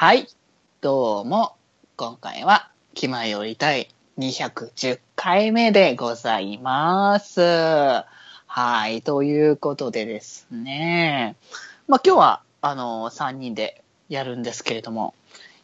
[0.00, 0.28] はい。
[0.80, 1.56] どうも、
[1.98, 7.42] 今回は、気まよりたい210回目でございます。
[7.42, 9.02] はい。
[9.02, 11.36] ということでですね。
[11.86, 15.12] まあ、今日は、あの、3人でやるんですけれども。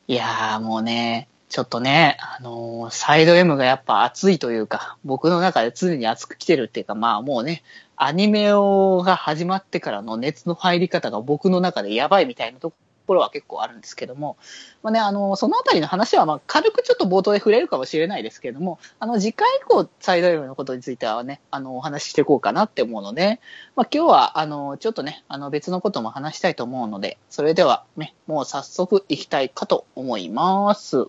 [0.07, 7.63] いやー、もうね、ちょっとね、あのーサイド M がやっぱ熱いというか、僕の中で常に熱く来てるっていうか、まあもうね、
[7.97, 12.75] アニメをが始まってからの熱の入り方が僕の中でやばいみたいなと
[13.07, 14.37] ころは結構あるんですけども、
[14.83, 23.41] まあね、あの、そのあたりの話は、まあ、軽くちょっと冒頭で触れるかもしれないですけれども、あの、次回以降、サイド M のことについてはね、あの、お話ししていこうかなって思うので、
[23.75, 31.07] まあ、今日は、あの、ちょっとね、あの、別のことも話したいと思うので、それではね、もう早速行きたいかと思います。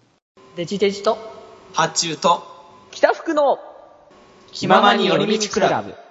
[0.55, 1.17] デジデジと
[1.73, 2.43] 発注と
[2.91, 3.59] 北福の
[4.51, 6.06] 気ままに寄り道クラブ。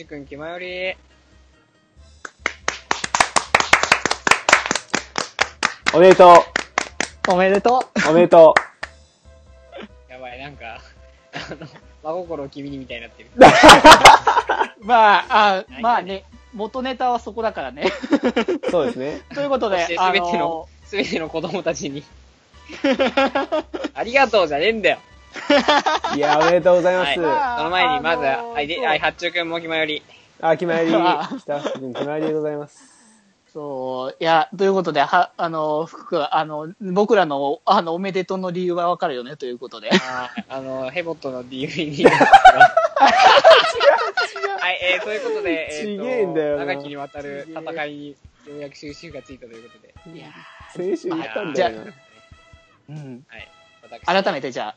[0.00, 0.94] デイジ君気まより。
[5.92, 6.42] おめでと
[7.28, 8.08] おめでとう。
[8.08, 8.54] おめでと
[10.08, 10.80] やばい、なんか、
[11.34, 11.66] あの、
[12.02, 13.30] 真心を君にみたいになってる。
[13.36, 13.40] う。
[14.86, 17.92] まあ、あまあね、元ネタはそこだからね。
[18.66, 18.70] う。
[18.70, 19.20] そうですね。
[19.34, 22.02] ということであすべてのの、、すべての子供たちに。
[23.92, 24.98] ありがとうじゃねえんだよ。
[26.16, 27.20] いや、おめでとうございます。
[27.20, 27.30] はい。
[27.30, 30.02] あその前に、まず、あのーはい、八中君も気まより。
[30.40, 32.90] あ、決まり、あ北福君決まりでございます。
[33.52, 39.90] そう、いや、ということで、は、あの、福君、あの、僕らの、あの、おめでとうの理由はわかるよね、ということで。
[39.92, 42.26] あーあの、ヘボットの DVD なんで
[44.28, 50.18] すがはい、えー、ということで、えー、ちげえんだよな長きにわたる戦いにようやく収集がついたということで。
[50.18, 50.28] いや
[50.74, 51.92] 先週言ったんじゃあだよな。
[52.90, 53.24] うん。
[53.26, 53.48] はい、
[53.90, 54.66] 私、改めてじゃあ。
[54.66, 54.76] はい、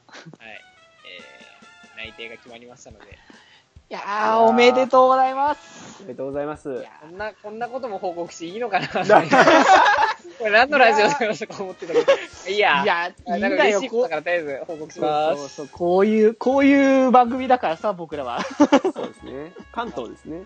[1.97, 3.17] えー、内定が決まりましたので、
[3.89, 6.01] いやー、おめでとうございます。
[6.01, 6.83] おめでとうございます。
[7.01, 8.87] こんな、こんなことも報告していいのかな
[10.39, 12.11] これ何のラジオだろうとか思ってたけど、
[12.49, 14.09] いいや、いや、いいんなんかだよ、こう嬉しいことだ。
[14.09, 15.37] からとりあえず報告しそうます。
[15.37, 18.41] そうそう、こういう、こういう番組だからさ、僕らは。
[18.41, 18.67] そう
[19.07, 19.53] ですね。
[19.71, 20.43] 関東ですね。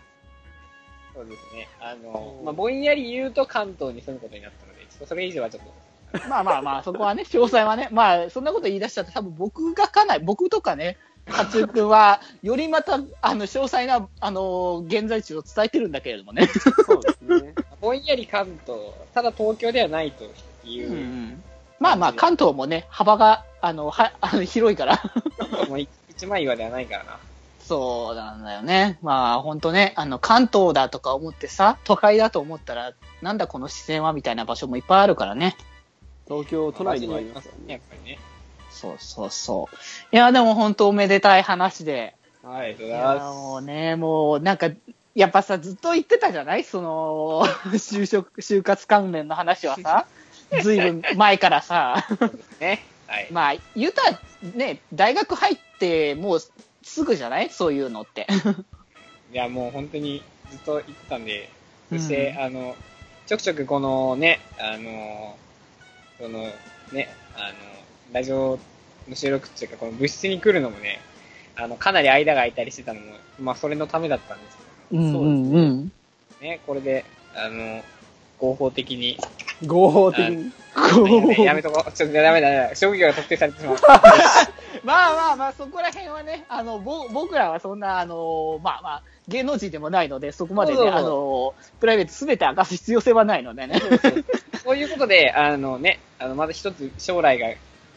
[1.14, 1.70] そうですね。
[1.80, 5.74] あの、まあ、ぼんやり言うと関東に住むことになったので、ちょっとそれ以上はちょっと、
[6.30, 10.98] まあまあまあ、そこはね、詳細はね、まあ、そんなこと言い出しちゃって、多分僕がかなり、僕とかね、
[11.28, 16.48] 勝井君は、よりまた、あの、詳細な、あの、現在地を伝えてるんだけれどもね。
[16.48, 17.54] そうですね。
[17.82, 18.80] ぼんやり関東、
[19.14, 20.24] ただ東京ではないと
[20.66, 21.44] いう、うん
[21.80, 25.02] まあまあ、関東もね、幅が、あの、は、あの、広いから。
[25.68, 27.20] もうい一枚岩ではないからな。
[27.60, 28.98] そうなんだよね。
[29.02, 35.56] まあ、ほんとね、あの、関東だとか思ってさ、都会だと思ったら、なんだこの自然はみたいな場所もいっぱいあるからね。
[36.28, 37.86] 東京都内にもありますからね、やっね。
[37.90, 38.20] ぱりね。
[38.70, 39.76] そうそうそう。
[40.16, 42.16] いや、でも本当おめでたい話で。
[42.44, 44.70] はい、ありがとういや、ございまもうね、もう、なんか、
[45.16, 46.64] やっぱさ、ずっと言ってたじゃない？
[46.64, 50.06] その、 就職、就活関連の話はさ、
[50.62, 52.62] ずいぶん前からさ、す。
[52.62, 52.84] ね。
[53.08, 53.28] はい。
[53.34, 54.20] まあ、言うたら、
[54.54, 56.40] ね、大学入って、もう、
[56.84, 57.50] すぐじゃない？
[57.50, 58.28] そういうのって。
[59.32, 60.22] いや、もう本当に
[60.52, 61.50] ずっと言ってたんで、
[61.90, 62.76] そして、うんあの、
[63.26, 65.36] ちょくちょくこのね、あの、
[66.18, 66.40] その、
[66.92, 68.60] ね、あの、ラジオ
[69.08, 71.00] の収録っていうか、この部室に来るのもね、
[71.56, 73.06] あの、かなり間が空いたりしてたのも、
[73.40, 75.88] まあ、それのためだったんですけうんうんうん。
[75.88, 77.06] どね、これで、
[77.36, 77.84] あの、
[78.40, 79.18] 合法的に、
[79.66, 80.52] 合法的に。
[80.76, 81.92] こうやめやめとこう。
[81.92, 82.76] ちょっとダメだ、ダメだ。
[82.76, 83.78] 職業が特定されてしまう。
[84.86, 93.80] まあまあまあ、そこら辺はね、あの、ぼ僕らはそんな、あの、まあまあ、芸能人でもないので、そこまでね、そうそうあの、プライベートすべて明かす必要性はないのでね。
[94.64, 97.50] そういうことで、あのね、あの、まず一つ将来が、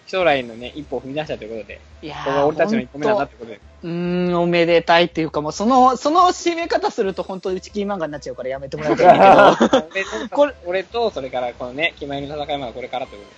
[0.09, 3.61] 将来のね、一歩を踏み出したということで、いやこれが俺たちの一歩目なんだってことで。
[3.83, 9.87] うーん、おめでたいっていうか、もうその、その締め方すると本当打ち切り漫画になっちゃうからやめてもらいたいんだけど。
[9.95, 13.31] 俺と、これ俺と、それからこのね、決まりの戦いまでこれからというこ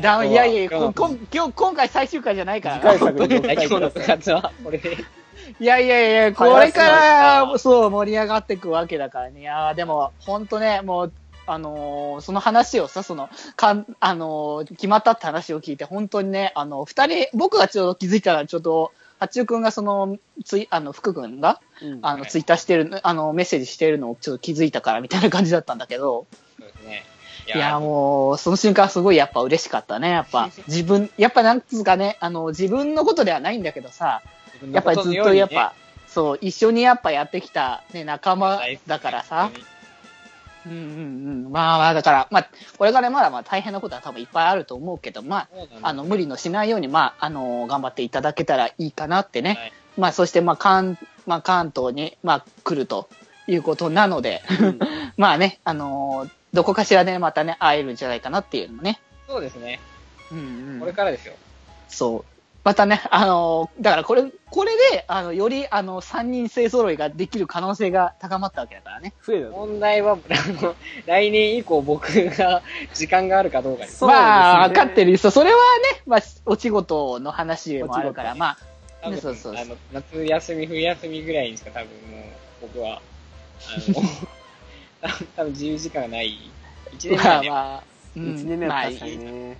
[0.00, 2.98] だいやいや、今今日、今回最終回じゃないから次回
[3.68, 4.96] 作 の部活は、これで。
[5.60, 9.40] いやいやいや、これから、そう、盛り上がっていくわけだからね。
[9.40, 11.12] いやーでも、本当ね、もう、
[11.46, 26.26] あのーその話をさ、その、かん、あのー決まったって話を聞いて、本当にね、あの、二人、僕がちょうど気づいたら、ちょっと、八中くんがその、ツイ、あの、福君が、うんあの、はいツイッターしてる、あの、メッセージしてるのをちょっと気づいたからみたいな感じだったんだけど、
[26.58, 27.04] そうですね。
[27.54, 30.10] いや、もう、その瞬間すごいやっぱ嬉しかったね。
[30.10, 34.22] やっぱ、 自分、やっぱなんつうかね、あの、自分のことではないんだけどさ、
[34.70, 35.74] やっぱりずっとやっぱ、
[36.06, 39.50] そう、一緒にやっぱやってきた、ね、仲間だからさ、
[40.66, 41.52] うんうんうん。
[41.52, 42.48] まあまあ、だから、まあ、
[42.78, 45.48] これからまだまあ大変なことは多分いっぱいあると思うけど、まあ、
[45.82, 49.56] あの、無理のしないように、まあ、あの、頑張っていただけたらいいかなってね。
[49.58, 53.08] はいまあ、そして、まあ、関、まあ、関東に、まあ、来ると
[53.46, 54.78] いうことなので、うん
[55.16, 59.00] まあね、あのどこかしらでまたね、会えるんじゃないかなっていうのもね。
[59.26, 59.80] そうですね。
[60.30, 60.80] うんうん。
[60.80, 61.34] これからですよ。
[61.88, 62.41] そう。
[62.64, 69.14] またね、あのだからこれ、これで、あの、より、あの、三人勢揃いができる可能性が高まったわけだからね。
[69.26, 69.52] 増えたと。
[69.52, 70.76] 問題は、 あの、
[71.06, 72.62] 来年以降僕が
[72.94, 73.98] 時間があるかどうかです。
[73.98, 78.58] そうですねまあ、分かってるそう、それはね、まあ、お仕事の話もあるから、まあ、
[79.02, 83.00] 多分そうそうそうあの、夏休み、冬休みぐらいにしか多分もう、僕は、
[85.02, 86.38] あの、 多分自由時間がない。
[86.92, 87.82] 一年目まあはね、まあ、
[88.14, 89.58] う1ん、年目まあは確かにね。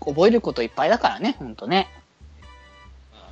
[0.00, 1.88] 覚えることいっぱいだからね、ほんとね。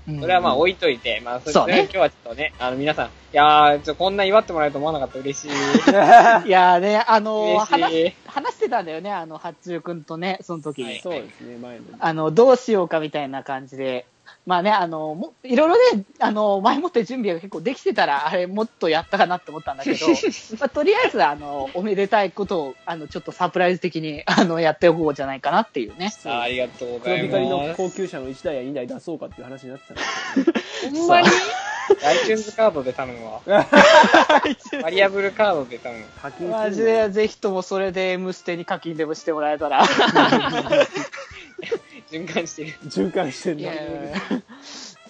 [0.09, 5.49] うんそれはまあ置いといて、まあそれそうね今日はちょっとね、あの皆さん、いやー、ちょこんな祝ってもらえると思わなかった嬉しい。
[6.49, 8.15] いやーね、あのー話。
[8.27, 10.85] 話してたんだよね、あの、八中くんとね、その時に。
[10.85, 11.85] はいそうですね、前の。
[11.99, 14.07] あの、どうしようかみたいな感じで。
[14.47, 20.07] まあね、あの、もいろいろね、あの、前もって準備が結構できてたら、あれもっとやったかなって思ったんだけど、
[20.59, 26.13] まあ、とりあえず、あの、おめでたいことを、あの、ちょっとサプライズ的に、あの、やっておこうじゃないかなっていうね。
[26.25, 27.77] あーありがとうござい黒光りのます。
[27.77, 29.97] 高級車の1台や2台出そうかっていう話になってたん
[30.45, 31.29] です ほんまに
[32.05, 33.41] ?iTunes カードで頼むわ。
[34.83, 36.05] バリアブルカードで頼む。
[36.23, 39.85] 課金マジで、ぜひともそれで M ステに課金でもしてもらえたら。
[42.11, 42.73] 循環してる。
[42.85, 43.73] 循環してんだいや。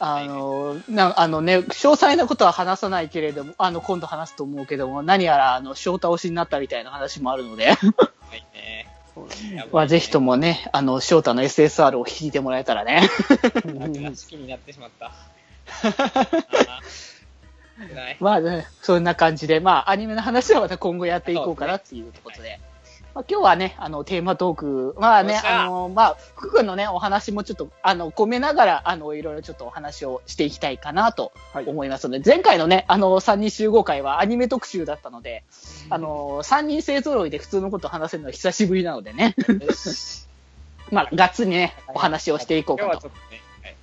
[0.01, 7.77] あの、な、あのね、詳細なことは話さないけれども、あの、今度話すと思うけども、何やら、あの、小倒しになったみたいな話もあるので、はい
[8.55, 8.87] ね。
[9.89, 13.09] ぜひともね、あの、翔太の SSR を引いてもらえたらね。
[13.65, 15.13] 楽な式になってしまった。
[18.21, 22.61] まあね、そんな感じで、まあ、アニメの話はまた今後やっていこうかなっていうことで。
[23.19, 31.67] まあ、今日はね、あの、テーマトーク、まあねあの、まあ、福君のね、お話もちょっと、あの、込めながら、あの、いろいろちょっとお話をしていきたいかなとはい。
[31.67, 35.43] 思いますので、前回のね、あの、3人集合会はアニメ特集だったので、
[35.91, 39.35] あの、3人勢揃いで普通のことを話せるのは久しぶりなのでね、
[40.93, 42.89] まあ、がっつりね、お話をしていこうかと。
[42.89, 43.15] はとね、
[43.63, 43.75] はい。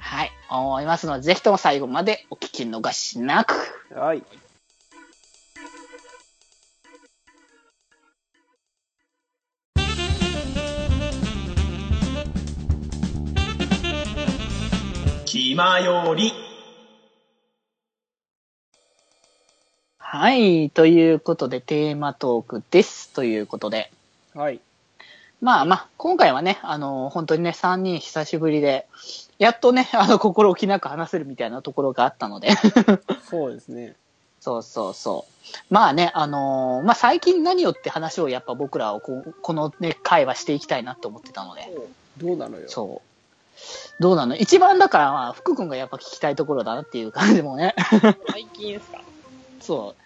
[0.00, 3.54] はい、思いますので、ぜひとも最後までお聞き逃しなく。
[3.94, 4.24] はい。
[15.34, 16.32] 気まより。
[19.98, 23.12] はい、ということで、テーマトークです。
[23.12, 23.90] ということで、
[24.32, 24.60] はい。
[25.40, 28.86] まあまあ、今回はね、あの、本当にね、3人久しぶりで、
[29.38, 32.50] やっとね、あの、心置きなく話せるみたいなところがあったので、
[33.28, 33.96] そうですね。
[34.38, 35.52] そうそうそう。
[35.68, 41.72] まあね、あのまあ最近何をって話をやっぱ僕らはこうこのね、会話していきたいなって思ってたので、
[42.18, 42.68] どうなのよ。
[42.68, 43.13] そう。
[44.00, 44.36] どうなの？
[44.36, 47.74] 一番だから、まあ、福君がやっぱ聞きたいところだなっていう感じもね。
[48.30, 49.00] 最近ですか？
[49.60, 50.02] そう。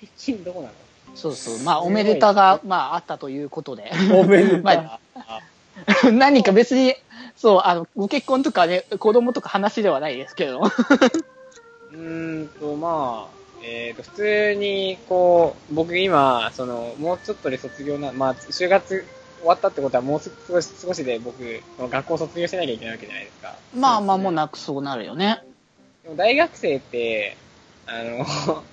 [0.00, 0.68] 最近どうなの？
[1.14, 1.58] そうそう。
[1.60, 3.90] まあ、おめでたが、まあ、あったということで。
[4.12, 4.76] おめでたい。
[4.82, 5.40] まあ、
[6.12, 6.94] 何か別に、
[7.36, 10.60] そう、あの、ご結婚とかね、子供とか話ではないですけど。
[10.60, 19.04] うーんと、まあ、えっ、と、普通に、こう、僕今、その、もうちょっとで卒業な、まあ、就活
[19.38, 23.54] 終わったってことはもう少し、少しで僕、学校卒業しなきゃいけないわけじゃないですか。
[23.74, 25.42] まあ、まあもなくそうなるよね。
[26.02, 27.36] でも大学生って、
[27.86, 28.26] あの、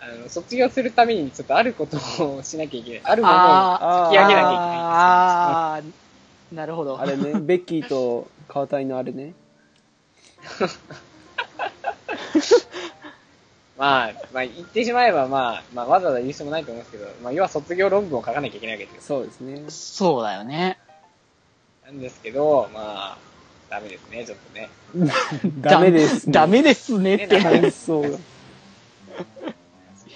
[0.00, 1.96] あの、卒業するためにちょっとあること
[2.36, 3.00] をしなきゃいけない。
[3.04, 4.86] あるものをあ突き上げなきゃいけないんですよ。
[4.86, 7.00] あー、なるほど。
[7.00, 9.34] あれね、ベッキーと川谷のあれね。
[13.78, 19.02] まあ、まあ、言ってしまえば、まあ、まあ、わざわざ言う必要もないと思うんですけど、まあ、要は卒業論文を書かなきゃいけないわけですよ。
[19.02, 19.64] そうですね。
[19.68, 20.78] そうだよね。
[21.86, 23.18] なんですけど、まあ、
[23.70, 24.68] ダメですね、ちょっとね。
[25.60, 26.32] ダメです、ね。
[26.32, 27.40] ダメですねって。
[27.40, 28.08] 感想が。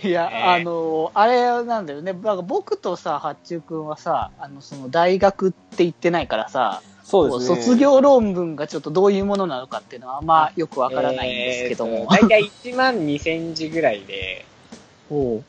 [0.05, 2.13] いや、ねあの、あれなんだよね。
[2.13, 7.63] なんか僕とさ、八中くんはさ、あの、その大学って言ってないからさ、そうですね。
[7.63, 12.07] 卒業論文がちょっとどういうものなのかっていうのはあんまよくわからないんですけども。
[12.11, 14.47] だいたい1万2000字ぐらいで、
[15.11, 15.45] こ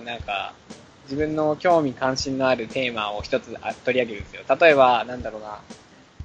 [0.00, 0.54] う、なんか、
[1.06, 4.42] 自分の興味関心のあるテーマを一つあ取り上げるんですよ。
[4.60, 5.58] 例えば、なんだろうな。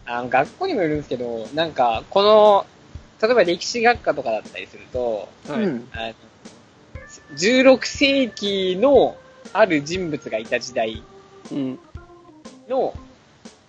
[0.06, 2.68] あの、学校にもよるんですけど、なんか、この、
[3.20, 5.63] 例えば歴史学科とかだったりすると、はい。
[5.63, 5.89] うん。
[5.94, 6.13] あの
[7.38, 9.18] 16世紀の
[9.51, 11.01] ある人物がいた時代
[11.51, 11.80] うん。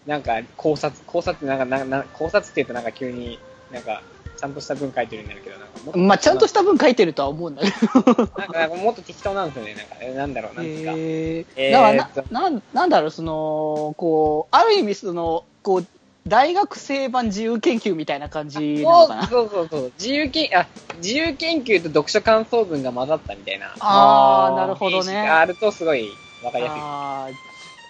[0.07, 3.39] の、なんか考察、考察ってなんか、な考察って言うとなんか急に、
[3.71, 4.03] なんか、
[4.37, 8.03] ちゃんとした文書いてるんだけど、なんかもっと、まあ、ちゃんとした文書いてるとは思うんだけど。
[8.37, 10.93] なんか、なんかもっと適当なんですよね、なんか、えなんだろう、なんですか。
[10.93, 15.87] ええーだからな、なん、なんだろう、その、こう、ある意味その、こう、
[16.29, 19.23] 大学生版自由研究みたいな感じなのかな？
[19.27, 19.93] そうそうそう。
[19.97, 20.67] 自由研、あ、
[20.99, 23.67] 自由研究と読書感想文が混ざったみたいな。
[23.79, 25.21] あー、あーなるほどね。
[25.21, 26.11] あるとすごい
[26.43, 26.81] わかりやすい。
[26.81, 27.35] あー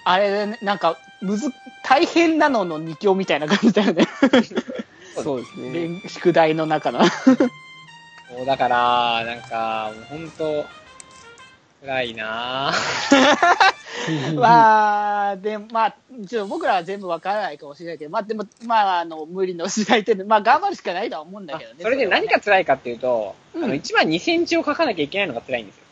[0.04, 4.06] あれね、なんか、むず、大変なのの二強みたいな感じだよね。
[5.22, 5.70] そうですね。
[5.70, 7.00] 勉宿題の中の。
[7.06, 7.32] そ
[8.42, 10.66] うだから、なんか、もうほんと、
[11.82, 14.34] 辛いなぁ。
[14.34, 15.94] まあ、で、まあ、
[16.28, 21.78] ちょっと僕らは全部わからないかもしれないけど、まあでも、まあ、あの、無理の時代っていうの、まあ頑張るしかないとは思うんだけどね。
[21.82, 25.82] それで何が辛いかっていうと、うんあの、1万2センチを書かなきゃいけないのが辛いんですよ。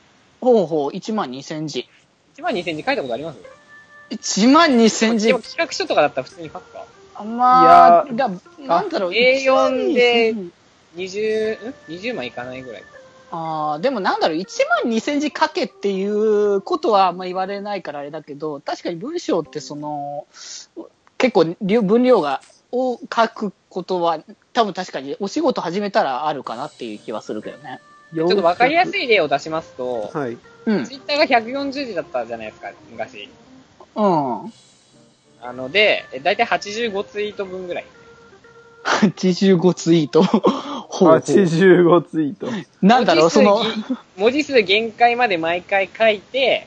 [0.40, 1.88] ほうほう、1万2000字。
[2.36, 3.38] 1万2センチ書いたことあります？
[4.16, 5.40] 1万2000字でも。
[5.40, 6.84] 企画書とかだったら普通に書くか。
[7.24, 8.28] まあ、いだ
[8.58, 10.50] なんだろう、A4 で1万2000
[10.96, 12.82] 20、ん ?20 万いかないぐらい。
[13.30, 14.46] ああ、でもなんだろう、1
[14.84, 20.26] 万2000字書けっていうことはあんま言われないからあれだけど、確かに文章ってその、
[21.18, 24.20] 結構量分量が、を書くことは、
[24.52, 27.80] 多分確かにお仕事始めたらあるかなっていう気はするけどね。
[28.14, 30.38] ちょっとわかりやすい例を出しますと、はい。
[30.66, 30.84] うん。
[30.84, 33.28] ツイッターが140字だったじゃないですか、昔。
[33.96, 34.52] うん。
[35.42, 37.84] あので、えだいたい85ツイート分ぐらい。
[38.84, 40.22] 85ツイート？
[40.24, 42.48] ほうほう85ツイート。
[42.82, 43.62] なんだろう、その
[44.16, 46.66] 文、字数 限界まで毎回書いて、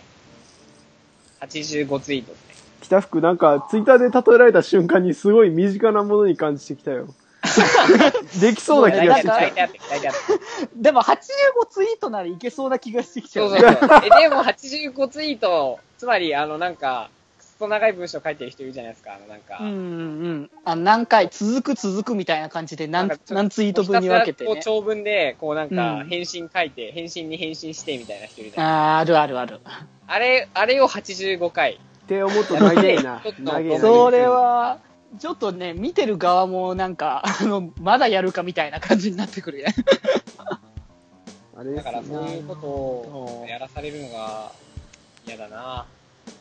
[1.41, 2.55] 85ツイートですね。
[2.81, 7.07] 北福なんか、ツイッターで例えられた瞬間にすごい身近なものに感じてきたよ。
[8.41, 10.11] できそうな気がしてきた。
[10.75, 11.17] でも85
[11.69, 13.59] ツイートならいけそうな気がしてきちゃそううね。
[13.61, 14.01] そうそう。
[14.03, 17.09] え、でも85ツイート、つまり、あの、なんか、
[17.59, 19.57] そ長い文章書いてる人いるじゃないですか、あの、なんか。
[19.59, 20.51] うんうん。
[20.63, 24.61] あ何回続く続くみたいな感じで何何ツイート分に分けてねこう。
[24.63, 29.59] 長文で、こうなんかう、ん返信書いて、返信に返信してみたいな人いるじゃないあーあるあるある。
[30.07, 31.73] あれ、あれを85回。
[31.73, 33.35] って思うと長えなちょっ。
[33.35, 33.79] と長えな。
[33.79, 34.79] それは、
[35.19, 39.73] ちょっとね、見てる側もなんか、あの、まだやるかみたいな感じになってくるね。
[41.59, 42.37] あれですだからそうね。
[42.37, 44.51] いうことをやらされるのが
[45.25, 45.85] 嫌だな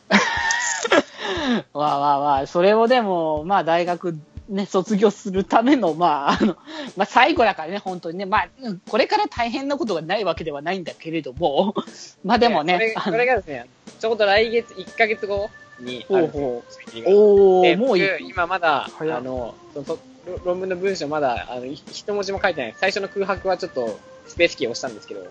[1.73, 4.17] わあわあわあ、それをでも、まあ大学
[4.49, 6.57] ね、卒業するための、まあ、あの、
[6.95, 11.75] まあ最後だからね、本当にね、まあ、うんこれから大変なことがないわけではないんだけれども、
[12.23, 13.67] まあでもね、それそれがですね、
[13.99, 15.49] ちょうど来月、1ヶ月後
[15.79, 18.23] にあるんですよほうほ締め切りがおー、でもういい僕。
[18.31, 19.99] 今まだ、あの、その
[20.43, 22.75] 論文の文章まだ、あの、ひ一文字も書いてない。
[22.77, 25.25] 最初の空白はちょっと、スペースキーを押したんですけど、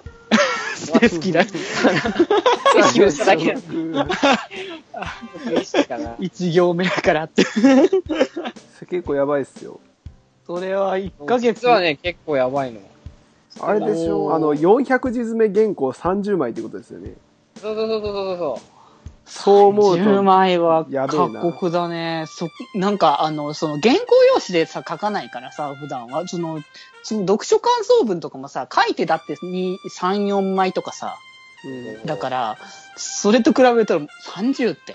[0.74, 1.44] スペースキーだ。
[1.44, 1.62] スペー
[2.82, 3.58] スキーを押しただけな
[6.10, 6.16] ん。
[6.20, 7.44] 一行目だからって。
[8.88, 9.80] 結構やばいっすよ。
[10.46, 11.60] それは1ヶ月。
[11.60, 12.80] 実はね、結構やばいの。
[13.60, 17.14] あれでしょあの、400字詰め原稿30枚ってことですよね。
[17.60, 18.75] そうそうそうそうそうそう。
[19.26, 20.02] そう思うと。
[20.02, 22.24] 10枚はやべえな過酷だね。
[22.28, 26.26] そ、なんか、あの、その原稿用紙でさ、書かないからさ、普段は。
[26.28, 26.62] その、
[27.02, 31.16] その読書感想文とかもさ、書いてだって2、3、4枚とかさ。
[31.64, 32.58] うんだから、
[32.96, 34.94] それと比べたら30って。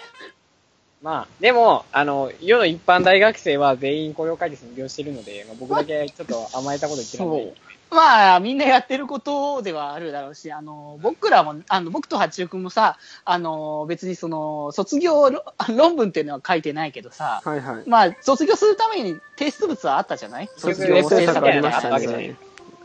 [1.02, 7.71] まあ、でも、あの、世の一般大学生は全員雇用会議卒業してるので、まあ、僕だけちょっと甘えたこと言ってるんで。
[7.92, 15.42] まあ、みんなやってることではあるだろうし、あの、僕らも、あの、僕と八代くんもさ、あの、別にその、卒業論
[15.76, 17.84] 論文っていうのは書いてないけどさ、はいはい。
[17.90, 20.50] まあ、卒業するために提出物はあったじゃない？
[20.56, 22.28] 卒業制作ありましたたじゃない。
[22.30, 22.36] ね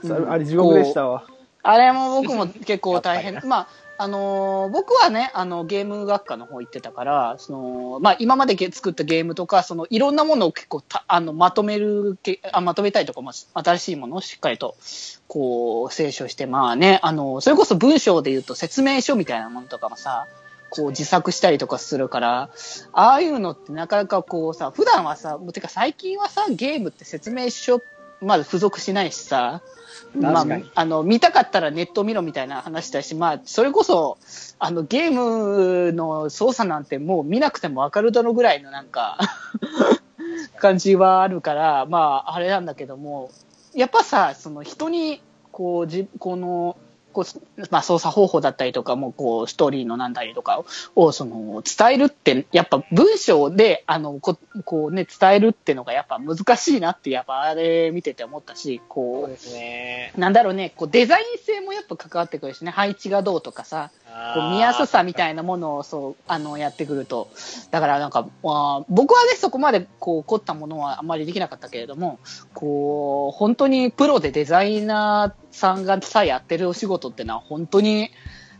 [0.03, 0.31] うん。
[0.31, 1.25] あれ地獄でしたわ。
[1.63, 3.41] あれも僕も結構大変。
[3.47, 14.77] まあ、あのー僕はね、あの、ゲーム学科の方行ってたから、その、まあ、今までゲ作ったゲームとか、その、いろんなものを結構た、あの、まとめるけ、あ、まとめたいとかも、新しいものをしっかりと、
[15.29, 20.27] こう、清書して、まあね、あの、それこそ文章で言うと説明書みたいなものとかもさ、
[20.71, 22.51] こう自作したりとかするから、
[22.93, 27.83] ああいうのってなかなかこうさ、普段はさ、もうてか最近はさ、ゲームって説明書、
[28.21, 29.63] まだ付属しないしさ、
[30.15, 34.19] まああの、見たかったらネット見ろみたいな話だし、まあ、それこそ、
[34.59, 39.19] あの、ゲームの操作なんてもう見なくてもわかるだろうぐらいのなんか、
[40.59, 43.31] 感じはあるから、まあ、あれなんだけども、
[43.75, 45.21] やっぱさ、その人に、
[45.53, 46.77] こう、じ、この、
[47.17, 50.63] こう、まあ、操作方法だったりとかも、こう、ストーリーのなんだりとか
[50.95, 60.13] を、その、伝えるって、やっぱ文章で、あの、ここうね、伝えるってのがやっぱ難しいなって、やっぱあれ見てて思ったし、こですね。
[60.15, 63.91] う、なんだろうね、こう、デザイン性もやっぱ関わってくるしね、配置がどうとかさ、
[64.35, 67.29] こう見やすさみたいなものをそうあのやってくると、
[67.71, 72.19] だからなんか、まあ、僕はね、そこまでこう凝ったものはあまりできなかったけれども、
[72.55, 78.11] こう本当にプロでデザイナーさんがさえやってるお仕事ってのは、本当に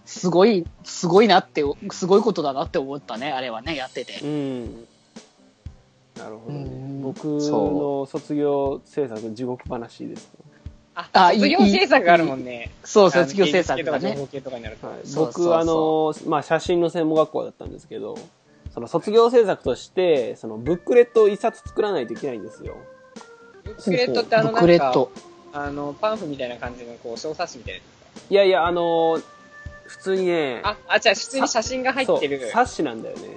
[0.05, 4.21] すごい、すごいなって、すごいことだなって思ったね、あれはね、やってて。
[4.23, 4.87] うん。
[6.17, 7.03] なるほどねうん。
[7.03, 10.31] 僕の卒業制作、地獄話です。
[10.41, 10.56] あ、
[10.97, 12.71] あ卒業制作があるもんね。
[12.83, 14.87] そう、卒業制作とか情報系とかになると。
[14.87, 18.17] はい、僕、あの、まあ、写真の専門学校だったんですけど、
[18.73, 22.79] その卒業制作として、そのブックレットを一冊作らないといけないんですよ。
[23.65, 25.13] ブックレットってあのブッなんか、クレット。
[25.53, 27.83] あの、パンフみたいな感じのこう小冊子みたいなや
[28.29, 29.21] ついやいや、あの、
[29.85, 32.49] 普通にね、あ、あ、じゃあ普通に写真が入ってる。
[32.51, 33.29] 冊子なんだよね。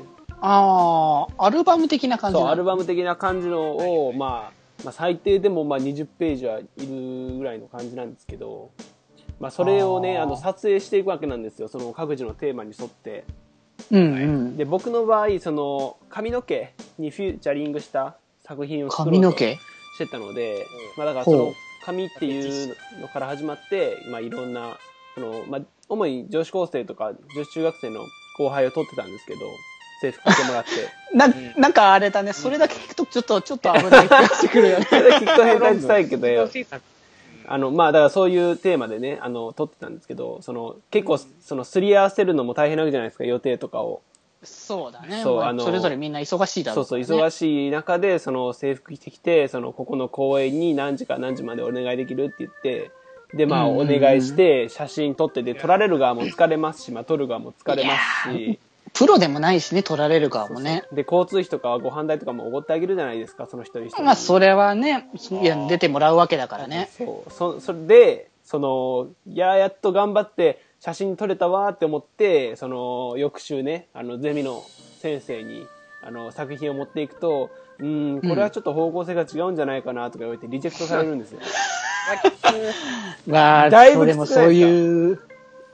[0.41, 8.71] ああ、アルバム的な感じそう、なアルバム的な感じのを、まあ、まあ、最低でもまあ20ページはいるぐらいの感じなんですけど、
[9.39, 11.69] まあ、それをね、あの、撮影していくわけなんですよ。
[11.69, 13.23] その各自のテーマに沿って。
[13.91, 14.57] うんうん。
[14.57, 19.57] で、僕の場合、その、髪の毛にフューチャリングした作品を作ろうとし
[19.97, 20.59] てたので、うん
[20.97, 21.53] まあ、だからその
[21.85, 24.77] 髪っていうのから始まって、まあ、いろんな、
[25.15, 28.01] その、まあ、主に女子高生とか女子中学生の
[28.37, 29.39] 後輩を取ってたんですけど、
[29.99, 30.69] 制服してもらって。
[31.13, 34.85] なうんなんかあれだね、それだけ聞くとちょっと、ちょっと危ない気がしてくるよね。
[34.89, 36.83] それ聞くと変態臭いけど卒業制作。
[37.51, 44.01] あの、まあ、だからそういうテーマでね、あの、撮ってたんですけど、その、結構、その、すり合わせるのも大変なわけじゃないですか、予定とかを。
[44.43, 45.21] そうだね。
[45.23, 52.91] そうあのまあそれぞれみんな忙しいだろそううからね、そう、忙しい中で、その、制服着てきて、その、ここの公園に何時から何時までお願いできるって言って、
[53.33, 57.93] で、まあ、お願いして、写真撮って、で、撮られる側も疲れますし、まあ、撮る側も疲れま
[58.27, 58.59] すし、
[58.93, 60.83] プロでもないしね、取られる側もね。
[60.91, 64.03] で、交通費とかご飯代とかもおごってあげるじゃないですか、その一人一人に。
[64.05, 65.09] まあ、それはね、
[65.41, 66.89] いや、出てもらうわけだからね。
[66.97, 67.31] そう。
[67.31, 74.63] そ、それで、その、いや、やっと頑張って写真撮れたわーって思って、その、翌週ね、あの、ゼミの
[75.01, 75.67] 先生に、
[76.01, 81.39] あの、作品を持っていくと、うーん、これはちょっと方向性が違うんじゃないかなとか言われてリジェクトされるんですよ。
[83.27, 85.19] まあ、だいぶそれもそういう、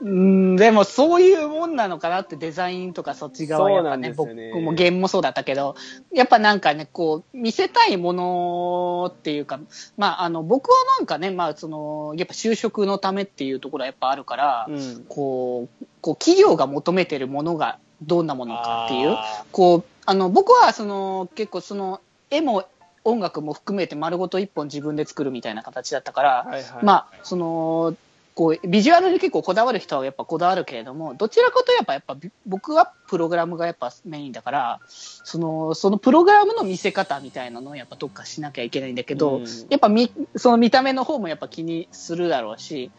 [0.00, 3.64] うん、でもそういうもんなのかなってデザインとかそっち側。
[3.64, 5.74] はやっぱね、ね僕もゲームもそうだったけど、
[6.12, 9.58] やっぱなんかね、こう、見せたいものっていうか、
[9.96, 15.04] まあ、あの、僕はなんかね、まあ、その、やっぱ就職のためっていうところはやっぱあるから、うん。
[15.08, 22.64] こう、こう、企業が求めてるものがどんなものかっていう、あこう、あの、僕は、その、結構その、絵も
[23.04, 26.84] 音楽も含めて丸ごと一本自分で作るみたいな形だったから、はいはい。
[26.84, 27.96] まあ、その、
[28.36, 42.90] こう、ビジュアルに結構こだわる人はやっぱこだわるけれども、どちらかといえばやっぱび僕はプログラムがやっぱメインだから、その、そのプログラムの見せ方みたいなのをやっぱどっかしなきゃいけないんだけど、うんやっぱみ、その見た目の方もやっぱ気にするだろうし、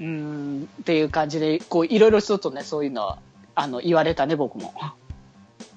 [0.00, 3.18] うーん、っていう感じで、こう、いろいろちょっとね、そういうのは、
[3.54, 4.74] あの、言われたね、僕も。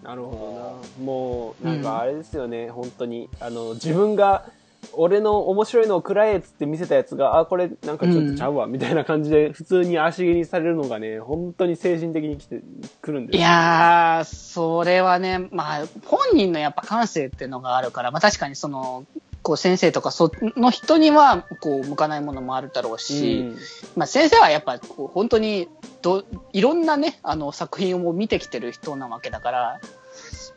[0.01, 1.05] なるほどな。
[1.05, 3.29] もう、なんかあれですよね、本当に。
[3.39, 4.45] あの、自分が、
[4.93, 12.61] 俺の面白いのをくらえっつって見せたやつが、あ、これなんかちょっとちゃうわ、みたいな感じで、普通に足毛にされるのがね、本当に精神的に来て、
[13.01, 19.05] くるんですいよやー、それはね、まあ、本人のやっぱ感性っていうのがあるから、まあ確かにその、
[19.43, 23.57] こう先生とかその人にはこう向かないものもあるだろうし、うん。
[23.97, 25.67] まあ先生はやっぱこう本当に
[26.01, 29.81] どいろんなね、あの作品をもう見てきてる人なわけだから、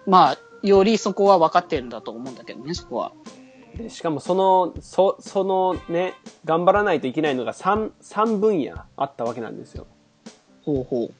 [0.06, 3.12] まあ、よりそこは分かってるんだと思うんだけどね、そこは。
[3.76, 9.86] でしかもその、そ、そのね、頑張らないといけないのが3、三分野あったわけなんですよ。
[10.64, 11.14] ほうほう。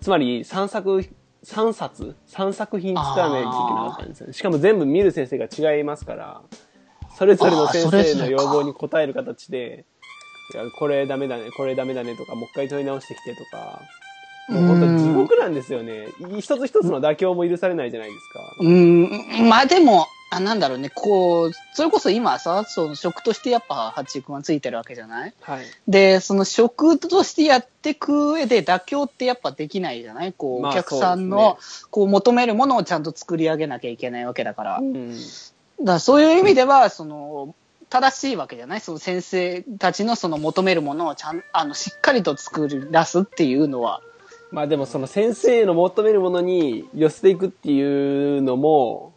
[0.00, 1.04] つまり3作、
[1.44, 4.32] 3冊 ?3 作品作らないといけなかったんですよね。
[4.32, 6.42] しかも全部見る先生が違いますから、
[7.16, 9.84] それぞれの先生の要望に応える形で、
[10.54, 13.80] いや、これダメだね、これダメだねとか、もう一回問い直してきてとか、
[14.48, 16.08] もう本当に地獄なんですよね。
[16.40, 18.40] 一つ一つの妥協も許されないじゃないですか。
[18.58, 25.34] うーん、まあでも、あ、なんだろうね、こう、それこそ今さ、その職としてやっぱ八中君はついてるわけじゃない？
[25.42, 25.66] はい。
[25.86, 30.32] で、その職としてやっていく上で妥協ってやっぱできないじゃない？
[30.32, 31.58] こう、まあお客さんの、
[31.90, 34.70] こう求めるものをちゃんと作り上げなきゃいけないわけだから。
[34.72, 35.10] だうん。
[35.84, 37.54] からそういう意味では、その、
[37.90, 38.80] 正しいわけじゃない？
[38.80, 44.00] その先生たちのその求めるものをちゃん、あの、しっかりと作り出すっていうのは、
[44.50, 49.11] まあでもその先生の求めるものに寄せていくっていうのも、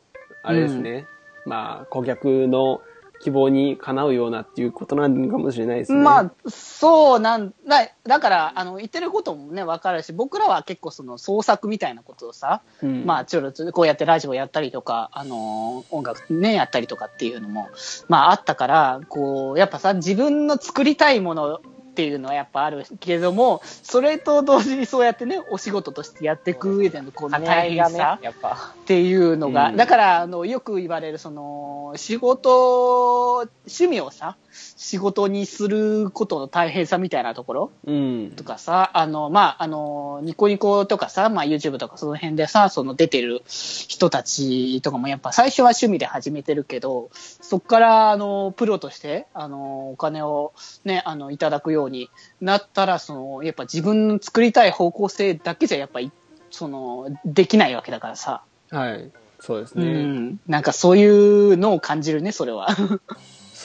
[0.48, 1.08] あれですね。
[1.46, 2.82] まあ顧客の
[3.22, 6.00] 希望にかなうようなっていうことなんかもしれないですね。
[6.00, 7.90] まあ、そうなんだ。
[8.04, 17.70] だから、あの、言ってることもね、わかるし、僕らは結構その創作みたいなことをさ、うんまあ、ちょろちょろこうやってラジオやったりとか、あのー音楽ね、やったりとかっていうのも、
[18.08, 21.62] まあ、あったから、こう、やっぱさ、自分の作りたいもの
[21.96, 28.74] っていうのはやっぱあるけども、それと同時にそうやってね、お仕事としてやっていく上でのこの大変さ、やっぱ。
[28.82, 34.36] っていうのが、うんだから、あの、よく言われる、その、仕事、趣味をさ、
[34.78, 37.72] 仕事にすることの大変さみたいなところ？
[37.86, 38.32] うん。
[38.36, 52.10] とかさ、あの、まあ、あの、ニコニコとかさ、まあ、YouTube とかその辺でさ、その出てる人たちとかもやっぱ最初は趣味で始めてるけど、そっから、あの、プロとして、あの、お金をね、あの、いただくように
[52.42, 56.12] なったら、その、やっぱ自分の作りたい方向性だけじゃやっぱり、
[56.50, 58.44] その、できないわけだからさ。
[58.72, 59.12] はい。
[59.40, 60.04] そうですうね。
[60.04, 60.40] ん。
[60.48, 62.70] なんかそういうのを感じるね、それは。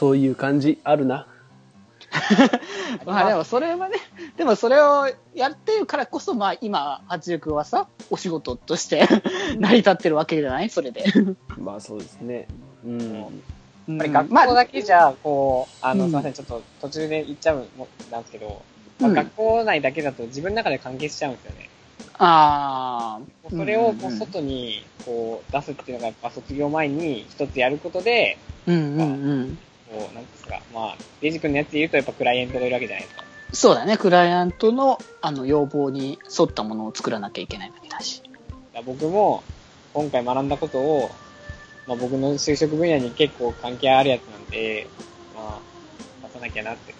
[0.00, 1.26] そういう感じあるな。
[3.04, 3.96] まあでもそれはね、
[4.38, 9.06] でもそれをやってるからこそ、まあ今、八十君はさ、お仕事として
[9.60, 10.70] 成り立ってるわけじゃない？
[10.70, 11.04] それで。
[11.60, 12.48] まあそうですね。
[12.82, 13.12] うん。
[13.12, 13.26] やっ
[13.88, 18.62] やぱり学校だけじゃ、こう、あの、うんすいません、ちょっと途中で言っちゃうもなんですけど、
[19.02, 21.68] うん学校内だけだと自分の中で完結しちゃうんですよね。
[22.18, 23.50] ああ。
[23.50, 29.58] それをこう外にこう出すっていうのがやっぱ卒業前に一つやることで、うんうんうん。
[29.90, 33.24] こう、なんですか、まあ、デイジ君のやつで言うとやっぱクライアントがいるわけじゃないですか。
[33.52, 38.22] そうだね、クライアントのあの要望に沿ったものを作らなきゃいけないわけだし。
[38.72, 39.42] だ僕も
[39.92, 41.10] 今回学んだことを、
[41.88, 44.86] まあ僕の就職分野に結構関係あるやつなんで、
[45.34, 45.60] ま
[46.22, 46.94] あ、出さなきゃなって。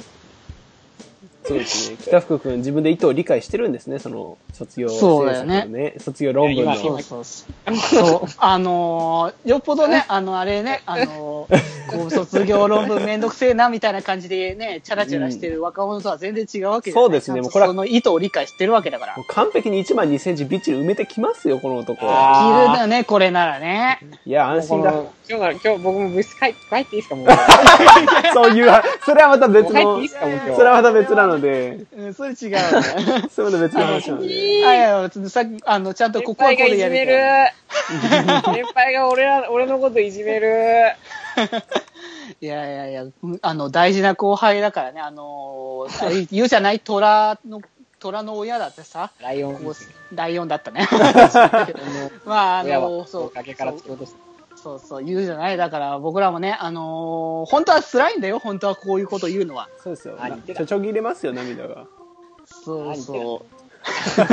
[1.45, 1.97] そうですね。
[2.01, 5.95] 北福君自分で意図を理解してるんですね、その卒業そうだよね制作のね。
[5.99, 6.77] 卒業論文の。
[6.77, 7.77] そうそうそう。
[7.77, 8.29] そう。
[8.39, 19.27] あのーよっぽどね、あの、あれね、あのーこう、卒業論文めんどくせえな、みたいな感じでね、チャラチャラしてる若者とは全然違うわけじゃないそうですねもうこれはその意図を理解してるわけだからもう。
[19.27, 21.99] 完璧に1万2センチびっちり埋めてきますよ、この男。
[22.03, 24.01] あ着るだね、これならね。
[24.27, 24.93] いや、安心だ。
[25.29, 27.29] 今日の、今日僕も部室帰帰っていいですかもう。
[28.35, 28.71] そういう、
[29.05, 30.57] それはまた別のもう帰っていいで、すかもう今日。
[30.57, 32.59] それはまた別なので、うん、それ違うね。
[33.31, 34.67] それはまた別の話なので。
[34.67, 38.55] あいや、別にさっき、あの、ちゃんとここはこ先輩がいじれやるめからる。
[38.65, 40.93] 先輩が俺ら、俺のこといじめる。
[42.41, 45.87] いやいやいや、うんあの、大事な後輩だからね、あの
[46.31, 47.61] 言うじゃない虎の、
[47.99, 49.75] 虎の親だってさ、ライオン
[50.15, 50.89] ライオンだったね。
[52.25, 53.31] まあ、あの、そう。
[53.35, 54.17] 崖から突き落とす。
[54.63, 59.69] そうそう、言うじゃないだから僕らもね、あのー本当は辛いんだよ、本当はこういうこと言うのは。
[59.83, 60.17] そうですよ。
[60.55, 61.87] ちょちょぎれますよ、涙が。
[62.47, 63.43] そうそ
[63.83, 64.31] あう。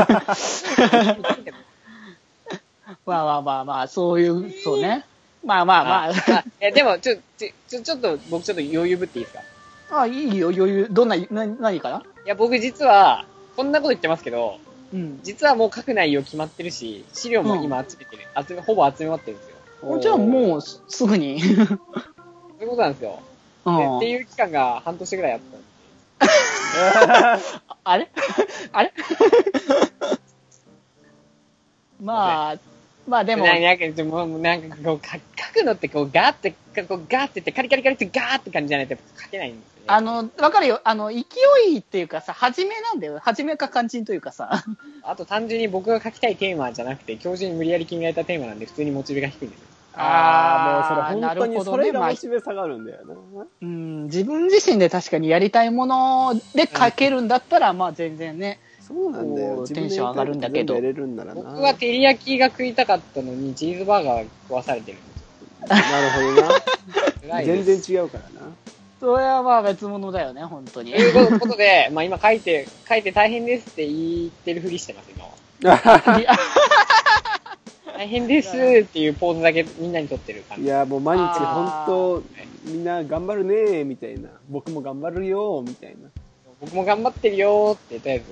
[3.05, 5.05] まあ まあまあまあ、そういう、そうね。
[5.45, 6.11] まあまあまあ。
[6.39, 9.43] あえ、でも、ちょ、ちょ、ちょちょっと、僕ちょっと余裕ぶっていいですか？
[10.01, 10.87] あ、いいよ、余裕。
[10.89, 14.57] どんな、な、何かないや、僕実は、こんなこと言ってますけど、
[14.93, 15.19] うん。
[15.23, 18.23] 実はもう書く内容決まってるし、資料も今集めてる。
[18.47, 19.56] 集め、ほぼ集め終わってるんですよ。
[20.01, 21.39] じゃあもう、すすぐに。
[21.39, 21.67] そういう
[22.69, 23.21] ことなんですよ。
[23.97, 27.61] っていう期間が半年ぐらいあったんです。
[27.83, 28.09] あれ？
[28.71, 28.93] あれ？
[32.01, 32.57] まあ、
[33.07, 35.17] まあでも、もなんかこう、か
[35.53, 39.83] 書くのってこう、ガーって、こうガーってって、カリカリカリってガーって感じじゃないと書けないんですよね。
[39.87, 40.81] あの、わかるよ。
[40.83, 41.23] あの、勢
[41.69, 43.19] いっていうかさ、初めなんだよ。
[43.21, 44.63] 初めか肝心というかさ。
[45.03, 49.66] あと単純に僕が書きたいテーマじゃなくて、教授に無理やり決められたテーマなんで、普通にモチベが低いんですよ。
[49.97, 53.45] ああ、もうそれ本当なるにほどねまあそれがモチベ下がるんだよな。
[53.61, 58.59] うん、自分自身で確かにやりたいもので書けるんだったら、まあ全然ね。
[58.79, 59.67] そうなんだよ。
[59.67, 61.41] テンション上がるんだけど全部やれるんならな。
[61.41, 65.67] 僕は照り焼きが食いたかったのに、チーズバーガーが壊されてるんですよ。
[65.67, 67.43] なるほどな。
[67.43, 68.47] 全然違うからな。
[68.99, 70.97] それはまあ別物だよね、本当にと。
[70.97, 75.31] いうことで、まあ今書いて、書いて大変ですって言ってるふりしてます、今は。
[77.95, 80.65] 大変ですっていうポーズだけみんなに撮ってる感じ。
[80.65, 82.23] いや、もう毎日本当、
[82.65, 84.29] みんな頑張るねみたいな。
[84.49, 86.09] 僕も頑張るよみたいな。
[86.59, 88.25] 僕も頑張ってるよーって、とりあえず、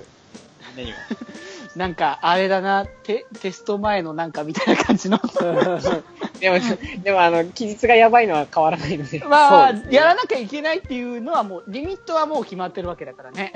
[0.75, 0.97] みんなには。
[1.75, 5.19] なんか、あれだな、テテスト前のなんかみたいな感じの。
[6.39, 6.57] でも、
[7.03, 9.19] でもあの、期日がやばいのは変わらないので。
[9.27, 13.51] まあ、ねやらなきゃいけないっていうのはもう、リミットはもう決まってるわけだからね。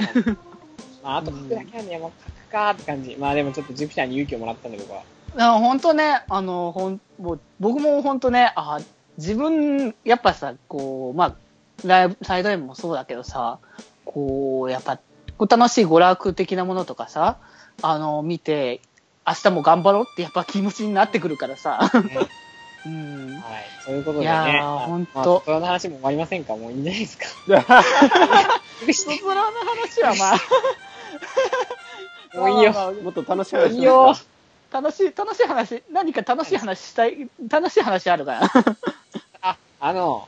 [1.02, 3.16] まあ、あと書くだけなんで、もう書くかーって感じ。
[3.18, 5.04] まあでもちょっとジュピターに勇気をもらったんで、僕は。
[5.38, 8.80] あ本当ね、あの、ほん、もう、僕も本当ね、あ、
[9.18, 11.36] 自分、やっぱさ、こう、まあ、
[11.86, 13.60] ライブ、サイド M もそうだけどさ、
[14.06, 14.98] こう、やっぱ、
[15.38, 17.38] こう楽しい娯楽的なものとかさ、
[17.82, 18.82] あの、見て、
[19.28, 21.80] 明日も頑張ろうってやっぱ気持ちになってくるからさ、
[22.86, 23.38] うん。
[23.40, 23.66] はい。
[23.86, 24.32] そういうことでね。
[24.32, 27.26] いやーあほんとまあ、その話も終わりませんかもういいんじゃないですか？
[28.94, 30.38] 卒論の話はまあ、
[32.38, 34.16] もういいよもっと楽しい話いよ。
[34.72, 38.52] 楽しい、楽しい話、何か楽しい話したい、楽しい話あるから。
[39.42, 40.28] あ、あの、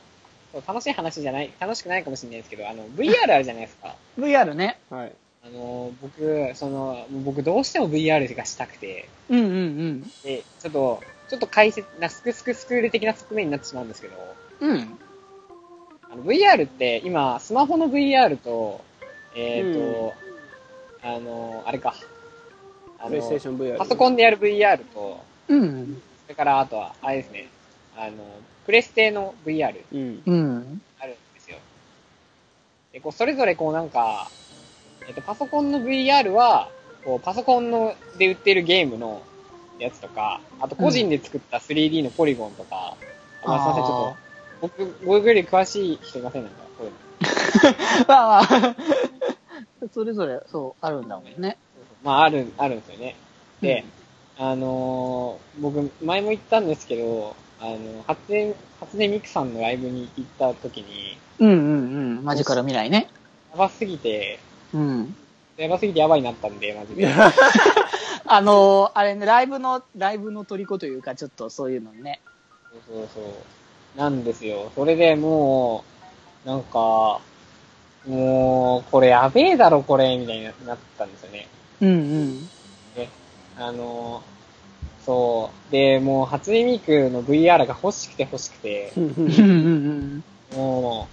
[0.66, 3.94] 楽しい話じゃない、楽しくないかもしれないですけど、あの、VR あるじゃないですか。
[4.18, 4.78] VR ね。
[4.90, 5.12] はい。
[5.44, 10.12] あの、僕、その、僕どうしても VR がしたくて、うんうんうん。
[10.22, 14.98] で、ちょっと、ちょっと解説、な、スクスクスクール的な側面になってしまうんですけど、うん。
[16.10, 18.84] あの、VR って今、スマホの VR と、
[19.34, 20.14] えっ、と、
[21.02, 21.94] あの、あれか。
[23.02, 23.78] あプレイステーシの、ョン VR。
[23.78, 26.02] パソコンでやる VR と、うん。
[26.24, 27.48] それからあとは、あれですね、
[27.96, 28.12] あの、
[28.64, 30.22] プレステの VR うん。
[30.24, 30.82] うん。
[31.00, 31.58] あるんですよ。
[32.92, 34.30] で、こう、それぞれこうなんか、
[35.08, 36.68] えっと、パソコンの VR は、
[37.04, 39.22] こう、パソコンので売ってるゲームの
[39.78, 42.96] やつとか、あと個人で作った 3D のポリゴンとか、
[43.44, 44.16] あまあ、すいません、ちょっと、
[44.84, 46.96] 僕、僕より詳しい人いませんなんか、こういうの
[48.06, 48.76] まあまあ、
[49.92, 51.58] それぞれ、そう、あるんだもんね。
[52.02, 53.16] まあ、ある、あるんですよね。
[53.60, 53.84] で、
[54.36, 61.56] あのー僕、前も言ったんですけど、あの、初音、初音ミクさんのライブに行った時に、うんうん
[62.16, 62.24] うん。
[62.24, 63.08] マジカル未来ね。
[63.52, 64.40] やばすぎて、
[64.72, 65.16] うん。
[65.56, 67.06] やばすぎてやばいなったんで、マジで。
[68.26, 72.20] あのーあれね、ライブの、ライブの虜というか、ちょっとそういうのね。
[72.86, 73.98] そうそうそう。
[73.98, 74.72] なんですよ。
[74.74, 75.84] それでも
[76.44, 77.20] う、なんか、
[78.06, 81.46] もう、これやべえだろ、これ、みたいになったんですよね。
[81.82, 82.48] うんうん。
[82.94, 83.08] で、
[83.58, 84.22] あの、
[85.04, 85.72] そう。
[85.72, 90.56] で、もう、初音ミクの VR が欲しくて欲しくて、うんうんうん。
[90.56, 91.08] も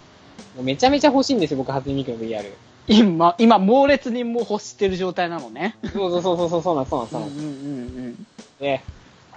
[0.56, 2.44] う、もうめちゃめちゃ欲しいんですよ、僕、初音ミクの VR。
[2.88, 5.76] 今、今、猛烈にもう欲してる状態なのね。
[5.94, 7.38] そうそうそうそう、そうなん、そうなん、そううんなん。
[7.38, 8.26] うんうん
[8.60, 8.82] で、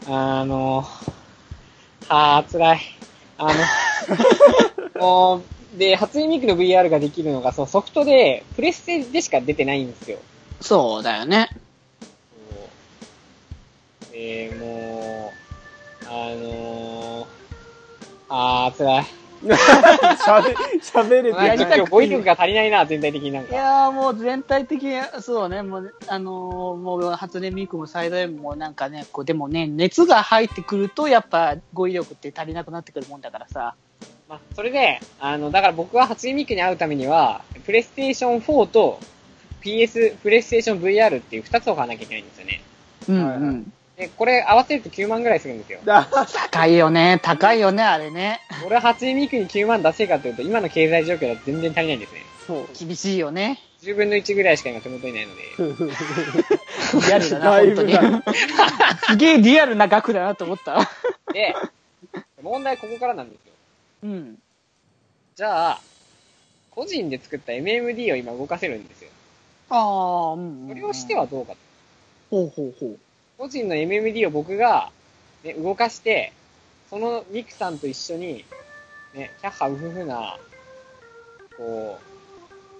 [0.08, 0.84] あの、
[2.08, 2.80] はぁ、辛い。
[3.38, 3.46] あ
[4.98, 10.18] の、 もう、で、初音ミクの VR ができるのが、そのソフトで、プレステでしか出てないんですよ。
[10.62, 11.48] そうだよね。
[14.00, 15.32] そうで、も
[16.02, 17.26] う、あのー、
[18.28, 19.06] あー、辛い。
[19.42, 21.78] 喋、喋れてなんかない。
[21.78, 23.56] 今日語彙力が足りないな、全体的になんいか。
[23.56, 33.74] やーもう全体的に、そうね、もう、あのーもう初音ミクもサイド M もなんかね、こう、でもね、熱が入ってくると、やっぱ語彙力って足りなくなってくるもんだからさ。
[34.28, 39.00] まあ、それで、あの、だから僕は初音ミクに会うためには、プレイステーション4と
[39.62, 42.62] PS、プレイステーション VR っていう2つを買わなきゃいけないんですよね。
[43.08, 43.72] うんうん。
[43.96, 45.80] で、これ合わせると9万ぐらいするんですよ。
[45.84, 46.08] だ
[46.50, 48.40] 高いよね、高いよね、あれね。
[48.66, 52.20] 俺は初音ミクに9万出せるかというと、今の経済状況だと全然足りないんですね。
[52.46, 52.68] そう。
[52.78, 53.60] 厳しいよね。
[53.82, 55.42] 10分の1ぐらいしか今手元にないので。
[57.06, 57.94] リアルだな、本当に。
[59.06, 60.88] すげえリアルな額だなと思った。
[61.32, 61.54] で、
[62.42, 63.52] 問題ここからなんですよ。
[64.04, 64.38] うん。
[65.34, 65.80] じゃあ、
[66.70, 69.01] 個人で作った MMD を今動かせるんですよ。
[69.74, 70.68] ああ、うん、うん。
[70.68, 71.58] それをしてはどうかと。
[72.30, 72.98] ほうほうほう。
[73.38, 74.90] 個人の MMD を僕が、
[75.42, 76.32] ね、動かして、
[76.90, 78.44] そのミクさんと一緒に、
[79.14, 80.36] ね、キャッハウフフな、
[81.56, 81.98] こ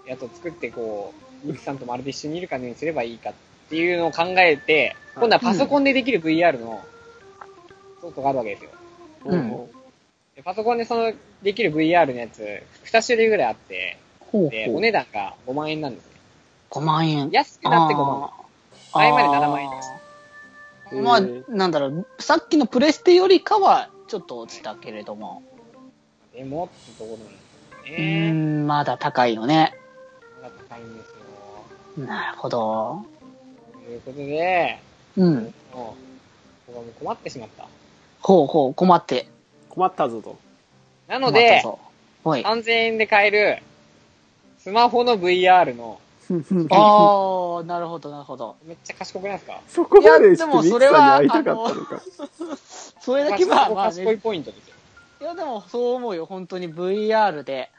[0.07, 3.33] う、やつを作って、こう、ミクさんとまるで一緒にいるかのようにすればいいかっ
[3.71, 6.85] ていうのを考えて、今度はパソコンでできる VR の
[8.01, 8.71] ソフトがあるわけですよ。
[9.25, 9.69] うん
[10.35, 13.99] でパソコンでその、できる VR のやつ、2種類ぐらいあって、
[14.31, 14.77] で、ほうほう。
[14.77, 16.12] お値段が5万円なんですね。
[16.73, 17.31] 5万円。
[17.31, 18.25] 安くなって5万
[18.95, 19.87] あー前まで7万円でし
[20.91, 21.21] あーまあ
[21.55, 25.43] なんだろう、さっきのプレステよりかはちょっと落ちたけれども。
[26.35, 27.33] でもってところなんで
[27.87, 28.31] すようーね。
[28.33, 29.75] ん、まだ高いのね。
[30.43, 31.09] まだ高いんです
[32.01, 32.07] よ。
[32.07, 33.05] なるほど。
[33.85, 34.79] ということで、
[35.17, 35.35] うん。
[35.35, 35.53] もう、
[36.69, 37.67] 僕はもう困ってしまった。
[38.21, 39.27] ほうほう、困って。
[39.69, 40.39] 困ったぞと。
[41.09, 41.79] なので、困ったぞ、
[42.25, 42.45] はい。
[42.45, 43.59] あ3000円で買える、
[44.59, 46.01] スマホの VR の、
[46.71, 48.57] あー、なるほど、なるほど。
[48.65, 49.61] めっちゃ賢くないですか？
[49.69, 52.03] そこまでしていやでもミクさそれはんに会いたかったのか。
[53.01, 54.75] それだけは、まあ賢いね、ポイントですよ。
[55.21, 57.71] いやでもそう思うよ、本当に VR で。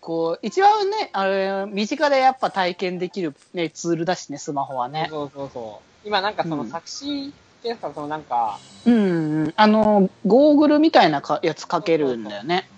[0.00, 5.08] こう、一番ね、あれ、身近でやっぱ体験できるね、ツールだしね、スマホはね。
[5.10, 6.06] そうそうそう。
[6.06, 8.98] 今なんかそのうん作詞ってやつか、そのなんか、うん、う
[9.48, 9.54] ん。
[9.56, 12.68] あの、ゴーグルみたいなかやつかけるんだよね。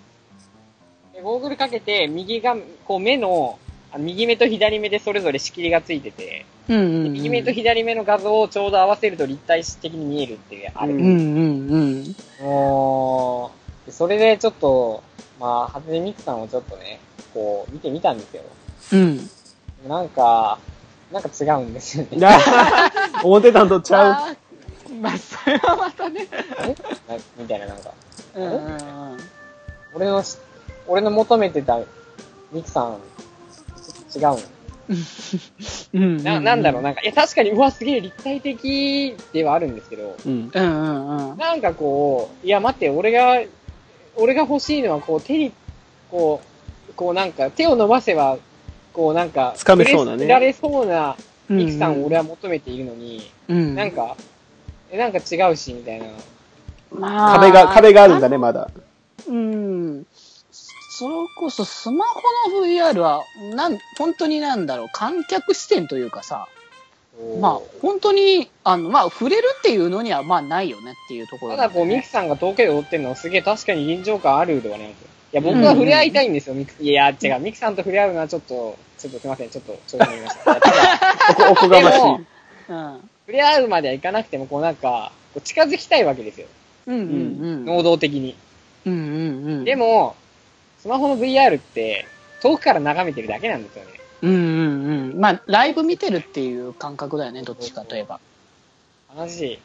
[1.13, 2.55] でゴーグルかけて、右が、
[2.87, 7.13] こう目の、あ右目と左目でそれぞれ仕切りがついてて、うん、うんうん。
[7.13, 10.93] 右目と左目の画像をちょうど合わせると立体的に見えるっていう、あれ。
[10.93, 12.15] うん、うん、うん。
[12.41, 13.51] も
[13.83, 15.03] う、でそれでちょっと、
[15.39, 16.99] まあ、はじめみくさんをちょっとね、
[17.33, 18.43] こう、見てみたんですよ。
[18.93, 19.29] うん。
[19.87, 20.59] なんか、
[21.11, 22.27] なんか違うんですよね。
[23.23, 24.95] 思ってたんとちゃう。
[25.01, 26.27] まあ、それはまたね。
[27.07, 27.91] なみたいななんか、
[28.35, 29.17] うんうんうん。
[29.95, 30.37] 俺のし、
[30.87, 31.79] 俺の求めてた
[32.51, 32.97] ミクさん、
[34.15, 34.19] 違
[35.93, 40.51] うんな、なんだろう、なんか、いや、確かに、うわ、すげえ立体的ではあるんですけど、うん。
[40.53, 41.37] うんうんうん。
[41.37, 43.39] なんかこう、いや、待って、俺が、
[44.15, 45.51] 俺が欲しいのは、こう、手に、
[46.09, 46.41] こ
[46.89, 48.39] う、こうなんか、手を伸ばせば、
[48.93, 51.15] こうなんか、掴めそうなねられそうな、
[51.47, 54.17] ミクさんを俺は、は求めているのに、うん、なんか、
[54.91, 56.07] え、なんか違うし、みたいな。
[56.91, 58.71] まあ壁が、壁があるんだね、まだ。
[59.27, 60.05] うん。
[60.99, 62.21] それこそスマホ
[62.59, 63.23] の VR は、
[63.55, 66.49] なん、本当になんだろう、観客視点というかさ、
[67.39, 75.07] まあ、本当に、あの、まあ、触れるっていうのには、まあ、ないよねっていうところただこう、ミクさんが遠くで踊ってるのはすげえ確かに臨場感あるではないんですよ。
[75.31, 80.55] いや、僕は触れ合いたいんですよ、ミクいや、違う、ミクさんと触れ合うのはちょっと、ちょっとすいません、ちょっと、調子乗りました。
[80.55, 81.99] ただおこ、がましい。
[82.01, 83.09] うん。
[83.25, 86.47] 触れ合うまではいかなくても、こうなんか、こう近づきたいわけですよ。
[86.87, 87.65] うんうんうん。
[87.65, 88.35] 能動的に。
[88.85, 89.63] うんうんうん。
[89.63, 90.17] でも、
[90.81, 92.07] スマホの VR って、
[92.41, 93.91] 遠くから眺めてるだけなんですよね。
[94.21, 95.19] うんうんうん。
[95.19, 98.19] まあ、ライブ見てるっていう感覚だよね、どっちかといえば。
[99.15, 99.59] 悲しい。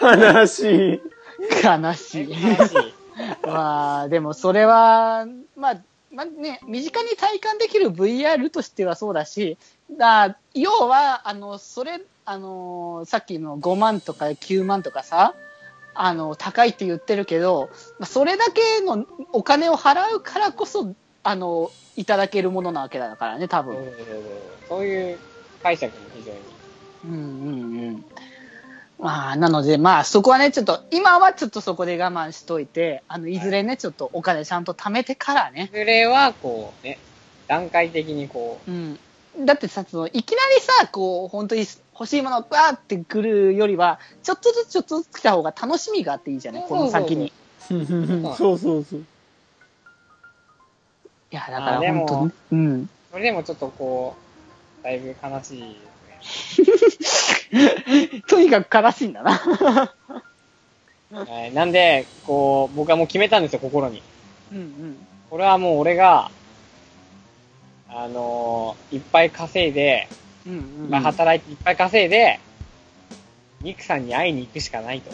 [0.00, 1.00] 悲しい。
[1.64, 2.30] 悲しい。
[2.30, 2.94] 悲しい。
[3.46, 5.26] まあ、でもそれは、
[5.56, 5.76] まあ、
[6.12, 9.56] まあね、身近に体感できる VR としてはそうだし、
[9.90, 15.34] だ要は、あの、それ、あの、さっきの5万とか9万とかさ、
[15.94, 23.76] あの、高いって言ってるけど、まあそれだけのお金を払うからこそ、あの、いただけるものなわけだからね、多分。
[24.68, 25.18] そういう
[25.62, 26.38] 解釈も非常に。
[27.04, 28.04] うんうんうん。
[28.98, 35.70] まあ、なので、まあ、そこはね、ちょっと、今はちょっとそこで我慢しといて、あの、いずれね、ちょっとお金ちゃんと貯めてからね。
[35.72, 36.98] それは、こう、ね、
[37.48, 38.98] 段階的にこうん。
[39.44, 41.66] だってさ、その、いきなりさ、こう、本当に
[42.02, 47.32] 欲しいもの、わーって来るよりは、ちょっとずつちょっとずつ来た方が楽しみがあっていいじゃない、この先に。
[47.68, 47.86] そう
[48.58, 48.98] そうそう。
[48.98, 49.04] い
[51.30, 52.60] や、だからあでも本当に。
[52.64, 52.82] うん。
[52.82, 54.16] う、それでもちょっとこ
[54.80, 55.76] う、だいぶ悲しい
[56.18, 58.22] ですね。
[58.26, 59.94] とにかく悲しいんだな。
[61.12, 64.02] はいなんで、こう、僕はもう決めたんですよ、心に。
[64.50, 65.06] うんうん。
[65.30, 66.32] これはもう俺が、
[67.88, 70.08] あのーいっぱい稼いで、
[70.46, 72.40] うんうんぱい働いていっぱい稼いで、
[73.62, 75.10] ニクさんに会いに行くしかないと。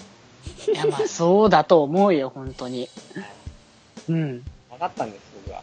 [0.71, 2.88] いや、まあ、そうだと思うよ、本当に。
[4.09, 4.43] うん。
[4.71, 5.62] 分かったんです、僕は。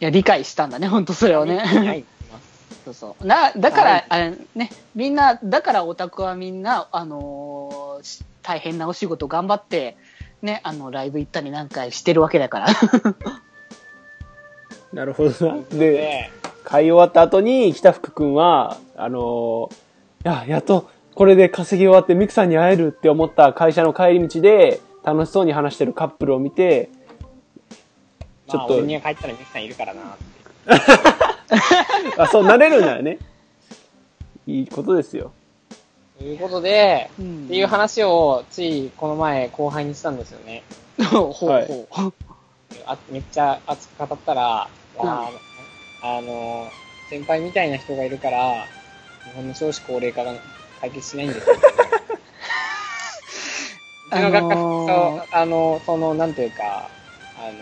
[0.00, 1.54] いや、理解したんだね、本当それをね。
[1.54, 2.04] ニクさんに会い。
[2.84, 3.26] そうそう。
[3.26, 9.96] な、だかはい、らあれね、みんな、だからオタクはみんな、あのーし大変なお仕事頑張って、
[10.42, 12.66] ね、あの、ライブ行ったりなんかしてるわけだから。
[14.92, 15.62] なるほどな。
[15.70, 16.30] で、で、
[16.64, 19.74] 買い終わった後に、北福くんは、あのー
[20.24, 26.88] いや、やっと、これで稼ぎ終わってミクさんに会えるって思った会社の帰り道で、楽しそうに話してるカップルを見て、
[28.48, 30.22] ちょまあ、っと俺には帰ったらニクさんいるからなって。
[32.22, 33.18] あ、そうなれるならね。
[34.46, 35.32] いいことですよ。
[36.18, 40.62] ということで、うんっていう話を、ついこの前後輩にしたんですよね。
[41.10, 41.86] ほうほうはい。
[42.86, 44.68] あめっちゃ熱く語ったら、
[45.02, 45.30] いやあ
[46.20, 46.70] の、
[47.08, 48.66] 先輩みたいな人がいるから、
[49.24, 50.34] 日本の少子高齢化が
[50.80, 51.54] 解決しないんですよ。
[54.10, 56.90] うちの学科、あのーそう、あの、その、なんていうか、
[57.38, 57.52] あの、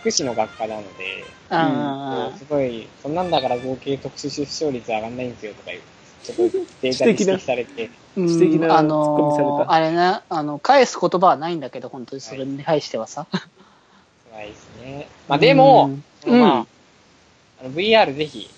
[0.00, 5.82] 福祉の学科なので、あすごい、そんなんだから合計特殊出生率上がんないんですよとかいう、
[6.22, 9.50] ちょっとデータで 指摘されて、ー素敵なあツッコミされた。
[9.50, 13.26] のーあれね、あの、返す言葉はないんだけど、本当にそれに対してはさ。
[14.30, 15.08] 辛いですね。
[15.28, 15.90] まあでも、
[16.26, 16.40] うん。
[16.40, 16.66] まあ、うん
[17.60, 18.48] あの VR ぜひ、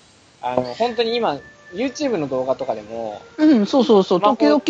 [0.41, 1.39] あの、本当に今、
[1.73, 4.63] YouTube の動画とかでも、うん、そうそうそう、時々、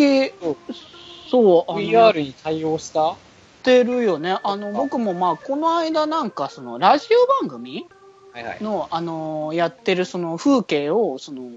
[1.29, 3.15] そう VR に対応した？
[3.63, 4.37] てるよね。
[4.43, 7.87] あの、僕もまあ、この間なんか、その、ラジオ番組？
[8.33, 8.63] はいはい。
[8.63, 11.51] の、あのーやってるその風景を、その、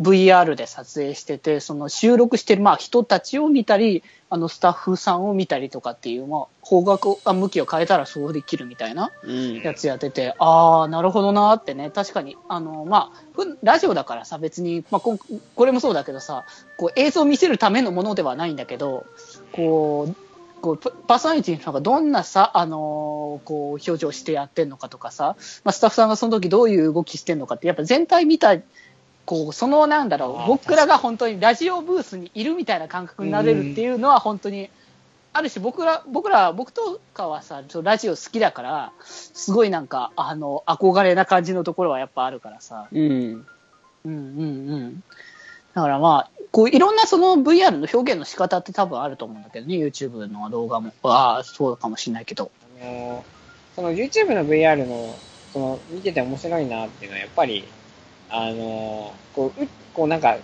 [0.00, 9.58] VR で撮影してて、その収録してる、まあ、人たちを見たり、あの、スタッフさんを見たりとかっていう、まあ、方角、あ向きを変えたらそうできるみたいなうん。
[9.58, 16.44] やつやってて、ああ、なるほどなーってね、確かに、あの、まあ、ふラジオだからさ、別に、まあこん、これもそうだけどさ、
[16.76, 19.06] こう、映像を見せるためのものではないんだけど、
[19.52, 20.25] こう、
[20.60, 28.56] こうパパーソナリティの人がどんなさ、あのーこう、表情してやってんのかとかさ、まあ、スタッフさんがその時どういう動きしてんのかって、やっぱ全体見た、
[29.24, 34.70] こう、そのなんだろう、僕らが本当にラジオブースにいるみたいな感覚になれるっていうのは本当に、
[35.32, 42.88] ある種僕ら、僕ら、僕とかはさ、ラジオ好きだから、すごいなんか、あの、憧れな感じのところはやっぱあるからさ。
[42.90, 43.46] うん。
[44.06, 45.02] うんうんうん。
[45.76, 50.94] だからまあ、こういろんなその VR の表現の仕方って多分あると思うんだけどね、YouTube の動画も。
[51.02, 52.50] ああ、そうかもしれないけど。
[52.80, 53.24] あの
[53.74, 55.14] その YouTube の VR の、
[55.52, 57.68] その見てて面白いなっていうのはやっぱり、
[58.30, 60.38] あのこう、うこうなんか、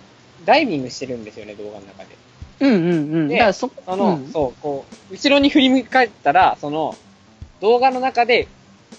[0.45, 2.15] ダイビングしてるんですよね、動画の中で。
[2.59, 3.27] うんうんうん。
[3.27, 6.95] でだからそ、その、うんそう、こう、後ろに振り向かったら、その、
[7.59, 8.47] 動画の中で、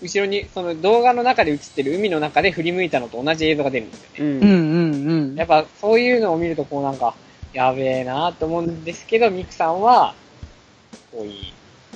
[0.02, 4.24] 後ろに、その動画の中で映ってる海の中で振り向いたのと同じ映像が出るんですよね。
[4.24, 5.46] うんうんうんうんやっ。
[5.46, 7.14] ぱそういうのを見るとこうなんか、
[7.52, 10.14] やべえなと思うんですけど、ミクさんは、
[11.12, 11.52] 遠い。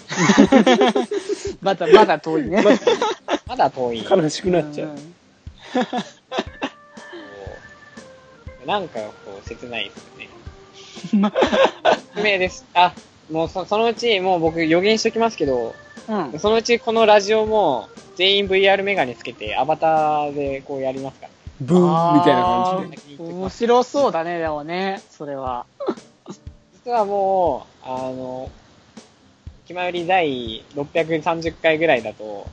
[1.61, 2.65] まだまだ遠いね。
[3.47, 4.07] まだ遠い。
[4.09, 4.89] 悲しくなっちゃう。
[4.89, 4.95] こ
[8.65, 11.33] うなんかこう、切ないですよね。
[12.15, 12.65] 不明です。
[12.75, 12.95] あ、
[13.31, 15.75] もうそそのうち、もう僕予言しときますけど、
[16.09, 16.39] うん。
[16.39, 21.33] そのうちこのラジオも、全員 VR メガネつけて、アバターでこうやりますから。
[21.61, 23.25] ブーンみたいな感じで。
[23.25, 25.67] で面白そうだね、でもね、それは。
[26.85, 28.51] 実はもう、あの、
[29.69, 32.47] 今より第630回ぐらいだと、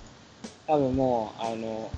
[0.68, 1.90] 多分もう、あの、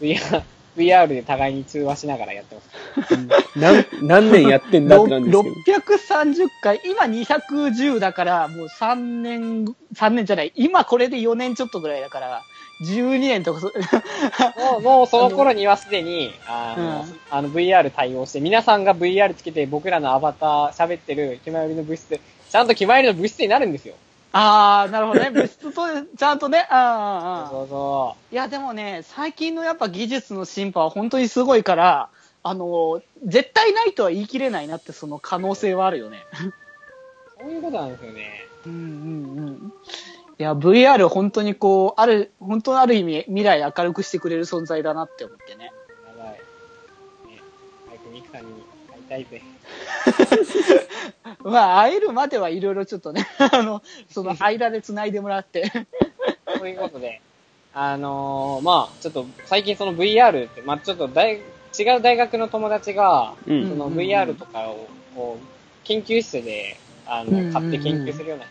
[0.00, 0.42] VR、
[0.76, 3.16] VR で互いに通話しながらやってます。
[3.58, 5.78] 何、何年やってんだって感じですけど。
[5.78, 9.64] 630回、今210だから、もう3年、
[9.94, 12.42] 3年じゃない、今これで4年ちょっとぐらいだから、
[12.82, 13.66] 12年とかそ、
[14.72, 23.94] もう、もうその頃にはすでに、あの、うんあの VR 対応して、皆さんが VR つけて僕らのアバター喋ってる気まよりの物質で、ちゃんと気まよりの物質になるんですよ。
[24.32, 25.30] あー、なるほどね。
[25.30, 25.82] 物質と、
[26.16, 32.10] ちゃんとね、あーあそうそいや、でもね、最近のやっぱ技術の進歩は本当にすごいから、
[32.42, 36.18] あの、絶対ないとは言い切れないなって、その可能性はあるよね。
[36.32, 37.42] う。
[37.42, 38.46] そういうことなんですよね。
[38.66, 39.72] うんうんうん。
[40.38, 45.72] いや、VR 本当にこう、ある、本当のある意味、未来明るくしてくれる存在だなって思ってね。
[46.06, 46.32] やばい。
[46.32, 47.42] ね、
[47.88, 49.42] 早くミクさんに会いたいぜ。
[51.44, 55.70] まあ、会えるまではいろいろちょっとね、 あの、その間で繋いでもらって。
[56.58, 57.20] ということで、
[57.72, 61.42] あのーまあちょっと最近その VR って、まあちょっと大、違
[61.96, 65.46] う大学の友達が、うんそのうん VR とかを、こう、
[65.84, 66.76] 研究室で、
[67.06, 68.50] あの、買って研究するようなや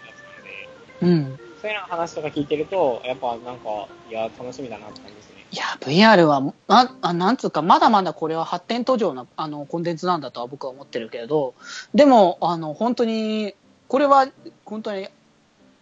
[1.00, 1.39] つなので、うん。
[1.62, 5.18] そういうの話とか聞いてると、やっぱなんか、いや、楽しみだなって感じ。
[5.52, 11.56] いや、VR は、な、あなんつうか、まだまだこれは発展途上の、あの、コンテンツなんだとは僕は思ってるけれど、
[11.93, 13.56] でも、あの、本当に、
[13.88, 14.28] これは、
[14.66, 15.10] 本当に、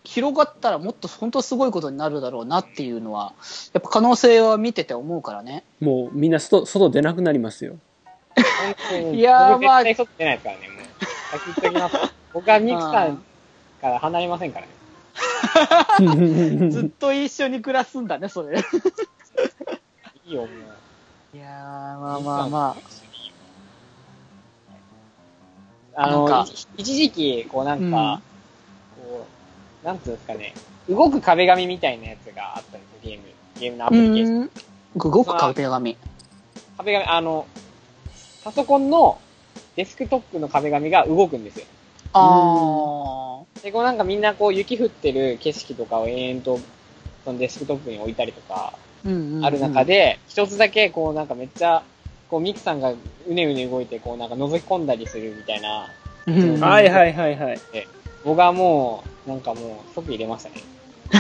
[0.06, 3.34] 広がったらもっと本当すごいことになるだろうなっていうのは、
[3.74, 5.66] やっぱ可能性は見てて思うからね。
[5.82, 7.76] もうみんな外、外出なくなりますよ。
[9.12, 10.88] いやー僕絶対外出ないですからね、もう。
[11.32, 12.14] 先言っときます。
[12.34, 13.18] 僕はミクさん
[13.82, 14.72] から離れませんからね。
[16.72, 18.64] ずっと一緒に暮らすんだね、それ。
[20.26, 21.38] いいよ、もう。
[21.38, 22.98] いやー、まあまあまあ。
[26.00, 26.46] あの
[26.78, 28.22] 一時期、こうなんうんか、
[29.02, 29.26] こ
[29.84, 30.54] う、なんつうんですかね、
[30.88, 33.24] 動く壁紙みたいなやつがあったんですよ、ゲーム。
[33.60, 33.90] ゲームのアあ。
[33.90, 34.42] プリケーション。
[34.42, 34.52] うん。
[35.12, 35.98] 動く壁紙。
[36.78, 37.48] 壁紙、あの、
[38.44, 39.20] パソコンの
[39.76, 41.66] デスクトップの壁紙が動くんですよ。
[42.14, 46.60] あで、こうなんかみんなこう雪降ってる景色とかを延々と、
[47.26, 48.74] そのデスクトップに置いたりとか、
[49.44, 51.84] ある中、で、一つだけこうなんかめっちゃ、
[52.30, 55.88] こうミクさんがうねうね動いて、こうなんか覗き込んだりするみたいな、
[56.28, 57.60] うんはいはいはいはい。
[58.26, 60.56] 僕はもう、なんかもう即入れましたね。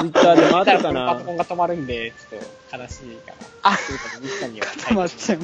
[0.00, 1.32] ツイッターで回ってたパソなコ。
[1.32, 2.40] ンが止まるんで、ちょっ
[2.70, 3.32] と悲しいか
[3.62, 3.72] な。
[3.74, 4.66] あということでミクさんには。
[4.66, 5.38] 止まっちゃう。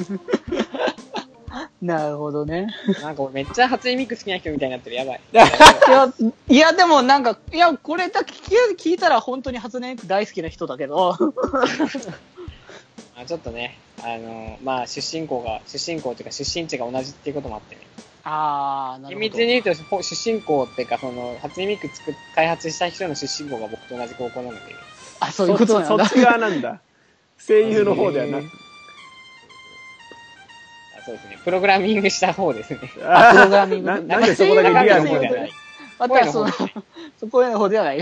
[1.81, 2.67] なるほどね。
[3.01, 4.95] なんかめっちゃ初音ミク好きな人みたいになってる。
[4.95, 5.21] やばい。
[5.31, 5.45] いや、
[6.47, 11.15] いやでもなんか、いや、これだけ聞聞いたら本当に初音ミク大好きな人だけど、
[13.15, 17.81] あちょっとね、あのまあ出身校が、出身校っていうか出身地が同じっていうこともあってね。
[18.23, 19.19] あー、なるほど。
[19.19, 24.59] 厳密に言うと、ほ出身校っていうか、その、初音ミク作っ開発した人の出身校が僕と同じ高校なので、
[25.19, 26.19] あ、そういうことなんだそっ。
[26.19, 26.81] ち側なんだ。
[27.45, 28.68] 声優の方ではなく。
[31.09, 32.79] あそうですね、プログラミングした方ですね。
[33.03, 36.51] あプログラミングななんでそこだけリアルその、
[37.19, 37.99] そこへの方ではない。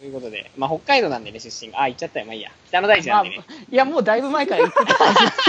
[0.00, 1.82] ということで、まあ北海道なんでね、出身が。
[1.82, 2.50] あ、行っちゃったよ、まあいいや。
[2.68, 3.40] 北の大地なんでね。
[3.70, 4.96] いや、もうだいぶ前から言ってた。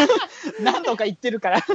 [0.64, 1.62] 何度か言ってるから。
[1.62, 1.74] と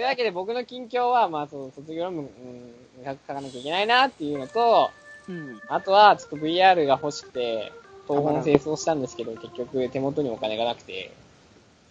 [0.00, 4.90] いうわけで僕の近況は、まあその卒業論文、うん、書かなきゃいけないなっていうのと、
[5.28, 5.60] うん。
[5.68, 7.72] あとはちょっと VR が欲しくて、
[8.06, 11.10] 東本清掃したんですけど、結局手元にお金がなくて、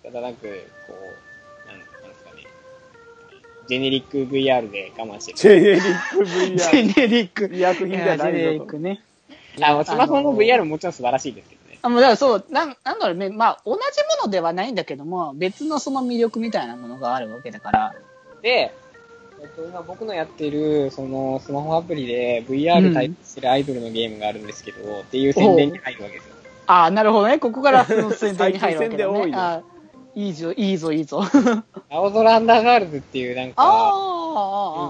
[0.02, 0.48] ただなく、
[0.88, 1.35] こう、
[3.68, 5.38] ジェネリック VR で我慢してる。
[5.38, 6.70] ジェネリックジ VR。
[6.72, 7.56] ェネリック。
[7.56, 8.52] 医薬品ではいやジェネ。
[8.52, 9.02] リックね。
[9.62, 11.80] あ、スマホの VR ももちろん素晴らしいですけどね。
[11.82, 13.80] あ、もうだからそう、なん、なんだろうね、まあ、同じ
[14.20, 17.96] ものではないんだけども、別のその魅力みたいなものがあるわけだから、
[18.42, 18.74] で、
[19.42, 26.36] えっと、今僕のやってる、その、スマホアプリで VR 対応してるアイドルのゲームがあるんですけど、っていう宣伝に入るわけですよ。
[26.68, 27.38] ああ、なるほどね。
[27.40, 29.75] ここからその宣伝に入るわけだ最近宣伝多いね
[30.16, 31.24] いいぞ、いいぞ、いいぞ。
[31.90, 33.92] 青空アンダーガールズっていうなんか、あ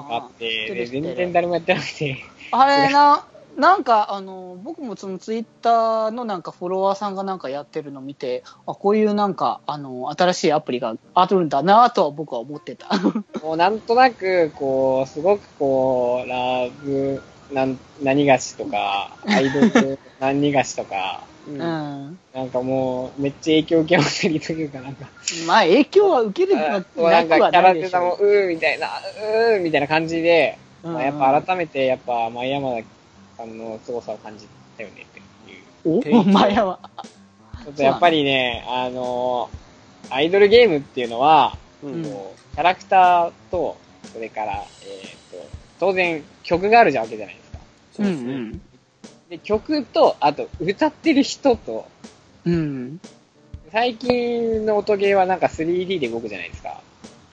[0.05, 2.17] あ、があって、で、全然誰もやってなくて、
[2.51, 3.25] あれな、
[3.57, 12.89] なんか、あの、僕もそのツイッターのなんかフォロワーさんがなんかやってるの見て、あ、こういうなんか、あの、新しいアプリがあるんだなとは僕は思ってた。
[13.41, 17.21] もうなんとなく、こう、すごくこう、ラブ、
[17.51, 22.19] なん、何菓子とか、アイドル 何菓子とか、ううんん。
[22.33, 25.07] なんかもう、めっちゃ影響受けまくりというか、なんか、
[25.47, 32.83] まあ、影響は受けるあなこうなんかキくはャラデないでしょザもうーみたいな、うーみたいな感じで、うんまあ、やっぱ改めて、やっぱ、前山田
[33.37, 35.19] さんの凄さを感じたよねって
[35.51, 36.17] いう。
[36.17, 36.19] う。
[36.19, 36.79] お前は。
[37.65, 39.49] ちょっとやっぱりね、あの
[40.11, 43.75] アイドルゲームっていうのは、うんキャラクターと、
[44.13, 45.45] それから、えっ、と、
[45.77, 47.59] 当然曲があるじゃわけじゃないですか。
[47.99, 48.33] うんうそうですね。
[48.37, 48.61] ん。
[49.29, 51.87] で、曲と、あと歌ってる人と、
[52.45, 52.99] うん。
[53.71, 56.81] 最近の音ゲーはなんか 3D で動くじゃないですか。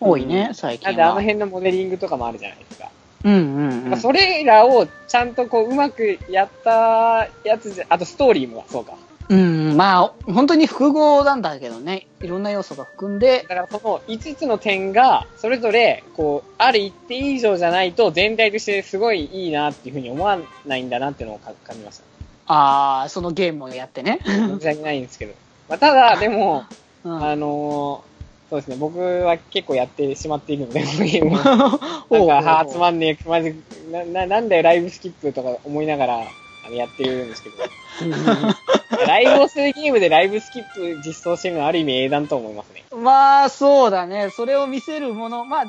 [0.00, 0.92] 多いね、最近は。
[0.92, 2.90] なんであの辺のモデリングとかもあるじゃないですか。
[3.24, 3.90] うんうんうん。
[3.90, 8.94] まあそれらをちゃんとこううまくやったやつじゃ、あとストーリーもそうか。
[9.32, 22.04] うん、まあ、本当に複合なんだけどね、いろんな要素が含んで、だからこの5つの点が、それぞれ、こう、ある一定以上じゃないと全体としてすごいいいなっていうふうに思わないんだなっていうのをか感じました。
[22.46, 24.18] ああ、そのゲームをやってね。
[24.22, 25.32] 申し訳ないんですけど。
[25.66, 26.64] まあ、ただ、でも、
[27.04, 28.12] うんあのー
[28.52, 31.80] そうですね、僕は結構やってしまっているので、このゲームは。
[32.10, 33.56] なんか、はあ、つまんねえ、まず、
[33.90, 36.26] な、な、なんだよ、ライブスキップとか思いながら、
[36.64, 37.56] あの、やってるんですけど。
[39.06, 42.84] ライブをするゲームでライブスキップ実装してるのはある意味英断と思いますね。
[42.94, 44.30] まあ、そうだね。
[44.30, 45.64] それを見せるもの、まあ、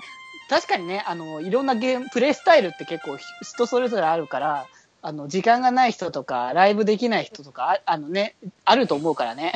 [0.49, 4.67] 確かにね、あの、いろんなゲーム、プレイスタイルって結構人それぞれあるから、
[5.01, 8.35] あの、時間がない人とか、ライブできない人とか、ああのね、
[8.65, 9.53] あると思うからね。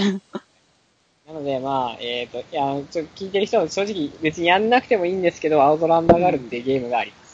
[1.28, 7.26] なので、まあ、えっ、と、いや、ちょっと聞いてる人は正直別にやんなくてもいいんですけど、青空アンダーガールってゲームがあります。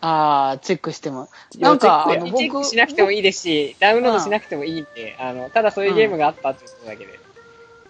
[0.00, 1.28] ああ、チェックしても。
[1.58, 7.18] なんか、あの、チェックチェックしなくてもいいですし、ダウンロードしなくてもいいんで、あの、ただそういうゲームがあったっていうことだけで。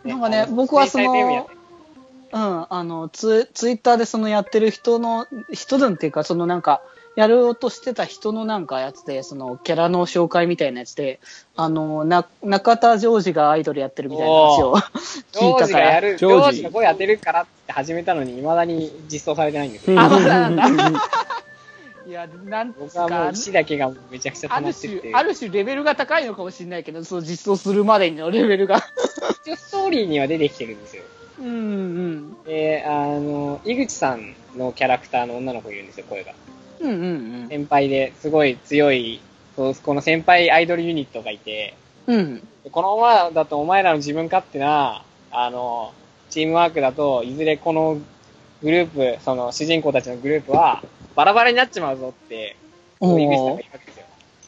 [0.05, 1.49] なんかね僕はその
[2.31, 6.83] うん、あの、ツツイッターでそのやってる人の、人なんていうか、そのなんか、
[7.19, 11.19] やろうとしてた人のなんかやつで、そのキャラの紹介みたいなやつで、
[11.57, 14.77] あの、な、中田ジョージがアイドルやってるみたいな話を
[15.33, 15.67] ジョー 聞いたから。
[15.67, 19.99] ジがやる、ジジョージョージが声当てるからって始めたのに、未だに実装されてないんですよ。
[20.01, 20.93] あ、まだなんだ。
[22.09, 28.79] いや、なんつう僕はもかう、石だけがめちゃくちゃ溜まある種ってて、、ある種レベルが高いのかもしれないけど、そう実装するまでのレベルが。
[29.45, 31.03] 一応ストーリーには出てきてるんですよ。
[31.39, 32.43] うんうん。
[32.45, 36.33] で、あの、井口さんのキャラクターの女の子いるんですよ、声が。
[36.81, 39.21] うんうん先輩ですごい強い、
[39.55, 41.75] そうこの先輩アイドルユニットがいて、
[42.07, 42.19] うん。
[42.65, 42.71] うん。
[42.71, 45.93] このままだとお前らの自分勝手な、あの、
[46.31, 47.99] チームワークだと、いずれこの
[48.63, 50.83] グループ、その主人公たちのグループは、
[51.15, 52.57] バラバラになっちまうぞって、
[53.01, 54.05] おー井口さんが言うわけですよ。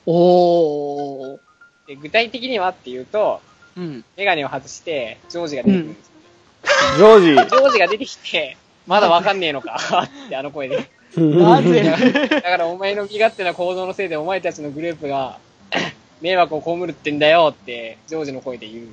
[0.06, 1.38] おー。
[1.86, 3.40] で具体的にはっていうと、
[3.76, 4.04] うん。
[4.16, 6.12] メガネを外して、ジョージが出てくるんですよ。
[6.96, 7.26] ジョージ。
[7.50, 8.56] ジョージが出てきて、
[8.86, 9.78] まだわかんねえのか
[10.26, 10.88] ってあの声で。
[11.16, 11.82] なぜ
[12.30, 15.38] だからお前の身勝手な行動のせいでお前たちのグループが
[16.20, 18.88] 迷惑を被るってんだよって、ジョージの声で言うっ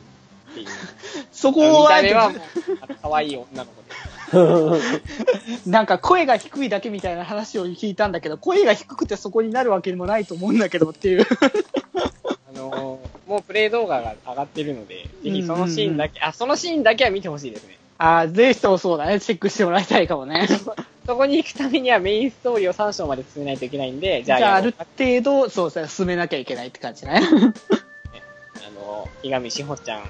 [0.54, 0.68] ていう。
[1.32, 2.42] そこ見をあえてた目はもう、
[2.82, 4.17] あの可愛い女の子で。
[5.66, 11.26] なんか声が低いだけみたいな話を聞いたんだけど、声が低くてそこになるわけでもないと思うんだけどっていう。
[12.56, 17.78] あのーもうプレイ動画が上がってるので、ぜひそのシーンだけ、あ、そのシーンだけは見てほしいですね。
[17.98, 19.20] ああ、ぜひともそうだね。
[19.20, 20.48] チェックしてもらいたいかもね。
[21.06, 27.22] そこに行くためにはメインストーリーを3章まで進めないといけないんで、じじゃあ、ゃあ、ある程度、そうですね、進めなきゃいけないって感じね。
[27.22, 30.10] あの、ひがみしほちゃん、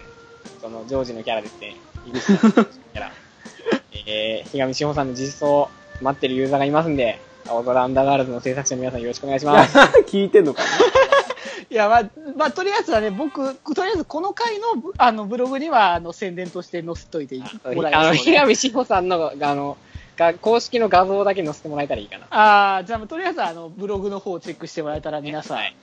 [0.62, 1.76] そのジョージのキャラですね。
[2.08, 3.12] 井口さんのキャラ。
[4.06, 5.70] えー、ひがみしほさんの実装
[6.02, 9.78] 待ってるユーザーがいますんで、青空アンダーガールズの制作者の皆さんよろしくお願いします。
[10.08, 10.64] 聞いてんのか
[11.70, 12.04] いや、まあ、
[12.36, 14.68] まあ、とりあえずはね、僕、とりあえずこの回の、
[14.98, 17.38] あの、ブログには、あの、宣伝として載せといて
[17.74, 18.24] もらえあの、ます。
[18.24, 19.78] ひがみしほさんの、あの、
[20.18, 22.26] が公式の画像だけ載せてもらえたらいいかな。
[22.30, 25.76] ああ、じゃあ、とりあえず、あの、ブログの方をチェックしてもらえたら、皆さん、はい。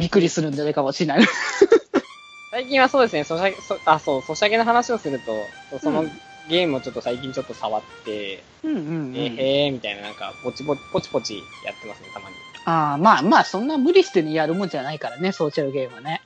[0.00, 1.26] びっくりするんじゃないかもしれない。
[2.50, 8.80] 最近はそうですね、ソシャゲ、そあ、そう、ソシャゲの話をすると、その、うんゲームをちょっと最近ちょっと触って、うんうん、う
[9.12, 9.16] ん。
[9.16, 12.36] えーへーみたいななんか、ポチポチ、ポチポチやってますね、たまに。
[12.66, 16.22] ああ、まあまあ、そんな無理してね、やるもんじゃないからね、ソーシャルゲームはね。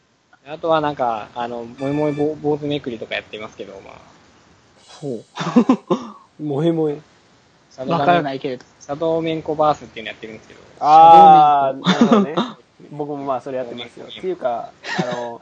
[0.46, 3.94] あとはなんか、あの、もえもえぼ坊主めくりとかやってますけど、まあ、
[5.00, 5.24] ほう。
[6.42, 7.00] 萌え萌え。
[7.86, 8.64] わからないけれど。
[8.80, 10.60] シャドウメンコバースっていうのやってるんですけど。
[10.80, 12.34] あー、なるほどね。
[12.90, 14.06] 僕もまあそれやってますよ。
[14.06, 15.40] っていうか、あの、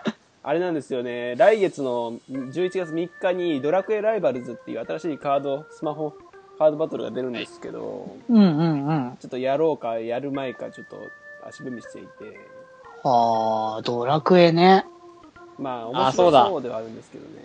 [0.48, 6.14] あれなんですよね、来月の11月3日にドラクエライバルズっていう新しいカード、スマホ
[6.56, 9.16] カードバトルが出るんですけど、うんうんうん。
[9.18, 10.98] ちょっとやろうかやる前かちょっと
[11.48, 12.08] 足踏みしていて、
[13.02, 14.86] はあ、ドラクエね。
[15.58, 17.42] まあ面白あそうだそうではあるんですけどね。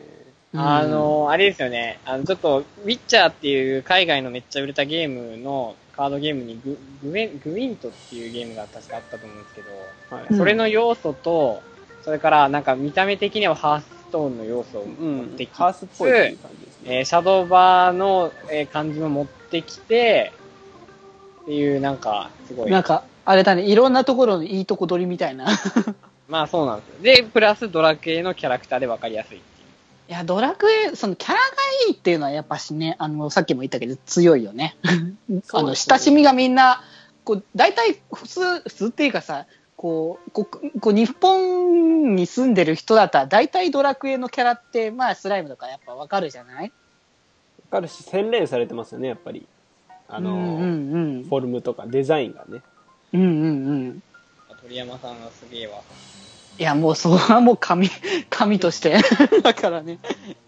[0.54, 2.00] あの、あれですよね。
[2.06, 9.70] あの、ちょっと、ウィッチャーっていう海外のめっちゃ売れたゲームのカードゲームにググウェングウィントっていうゲームが確かあったと思うんですけど、
[10.16, 10.26] はい。
[10.30, 11.64] うんそれの要素と、
[12.04, 15.58] それからなんか見た目的にはハースストーンの要素をうん持ってきつつ、。
[15.58, 16.98] ハースっぽいっていう感じですね。
[16.98, 20.34] えーシャドーバーの、えー感じも持ってきて、
[21.44, 22.72] っていうなんか、すごい。
[22.72, 25.46] なんか、あれだね、いろんなところのいいとこ取りみたいな。
[25.50, 25.56] い
[26.28, 27.02] まあそうなんですよ。
[27.02, 29.66] で、プラスドラ系のキャラクターで分かりやすいってい
[30.10, 30.12] う。
[30.12, 31.46] や、ドラクエ、そのキャラが
[31.88, 34.76] いいっていうのはやっぱしね、あの、さっきも言ったけど強いよね。
[35.54, 36.84] あの、親しみがみんな、
[37.24, 39.46] こう、大体普通、普通っていうかさ、
[39.82, 46.66] こう、こうこう日本に住んでる人だったら、大体ドラクエのキャラって、まあ、スライムとかやっぱわかるじゃない？
[46.66, 46.70] わ
[47.72, 49.48] かるし、洗練されてますよね、やっぱり。
[50.08, 51.24] あの、うんうんうん。
[51.24, 52.62] フォルムとかデザインがね。
[53.14, 54.04] うんうんうん。
[54.62, 55.80] 鳥山さんがすげえわ。
[56.60, 57.90] いや、もうそこはもう神、
[58.30, 59.00] 神として。
[59.42, 59.98] だからね。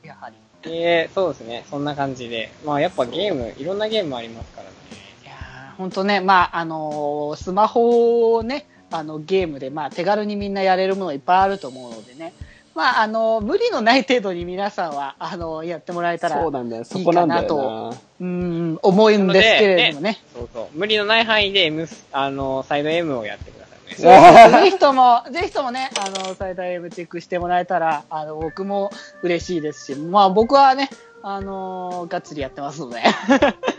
[0.04, 0.36] やはり。
[0.72, 1.66] えー、そうですね。
[1.72, 2.52] そんな感じで。
[2.64, 4.76] まあやっぱゲーム、いろんなゲームありますからね。
[5.24, 12.34] いやーほんとね、まあ、あのースマホをね、あの、ゲームで、まあ、手軽にみんなやれるものいっぱいあると思うのでね。
[12.76, 17.98] まあ、あの無理のない程度に皆さんは、あのやってもらえたら、そうなんだよ、そこなんだよな。
[18.20, 20.20] うん、思うんですけれどもね。
[20.34, 20.78] そうそう。
[20.78, 24.66] 無理のない範囲で M、あの、サイド M をやってくださいね。
[24.66, 28.92] ぜひとも、ぜひともね、あの、最大 M チェックしてもらえたら、あの、僕も
[29.22, 30.90] 嬉しいですし、まあ僕はね、
[31.26, 33.02] あのがっつりやってますので。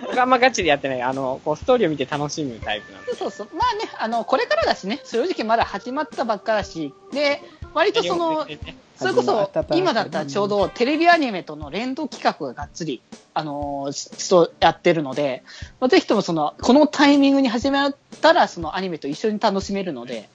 [0.00, 1.02] 僕はあんまガチでやってない。
[1.02, 3.14] あの、こう、ストーリーを見て楽しむタイプなんで。
[3.14, 3.48] そうそう。
[3.54, 7.42] まあね、あの、これからだしね、正直まだ始まったばっかだし、で、
[7.74, 8.46] 割とその、
[8.96, 13.02] それこそ今だったらちょうどテレビアニメとの連動企画ががっつり、
[13.34, 15.42] あのーそうやってるので、
[15.80, 20.28] まあぜひともその、このタイミングに始まったら、そのアニメと一緒に楽しめるので、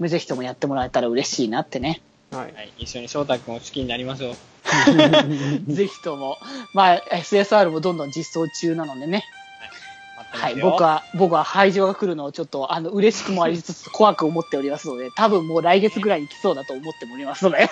[0.00, 2.00] ぜひともやってもらえたら嬉しいなってね。
[2.30, 2.52] はい。
[2.52, 2.72] はい。
[2.78, 4.34] 一緒に翔太君を好きになりましょう。
[5.72, 6.38] ぜひとも。
[6.72, 9.24] まあ、SSR もどんどん実装中なのでね。
[10.30, 10.56] はい。
[10.56, 17.68] 僕は、僕は排除が来るのをちょっと、あの、嬉しくもありつつ、怖く思っておりますので、多分もう来月ぐらいに来そうだと思っておりますので。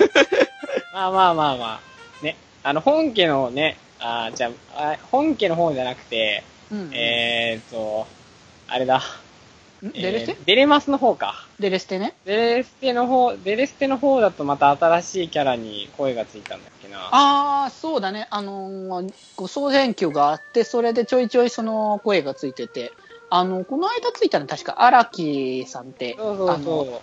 [0.95, 1.81] まあまあまあま
[2.21, 2.25] あ。
[2.25, 2.37] ね。
[2.63, 8.07] あの、本家のね、あーじゃああ、本家の方じゃなくて、うんえーっと、
[8.69, 9.03] あれだ。
[9.89, 9.93] ん？
[9.93, 10.33] デレステ？
[10.33, 11.47] えーデレマスの方か。
[11.59, 12.15] デレステね。
[12.25, 16.99] デレステの方、デレステの方だとまた新しいキャラに声がついたんだっけな。
[16.99, 18.27] ああ、そうだね。
[18.31, 22.93] あのー、ご総選挙があって、それでちょいちょいその声がついてて、
[23.31, 27.03] あの、この間ついたの確か荒木さんって、そうそう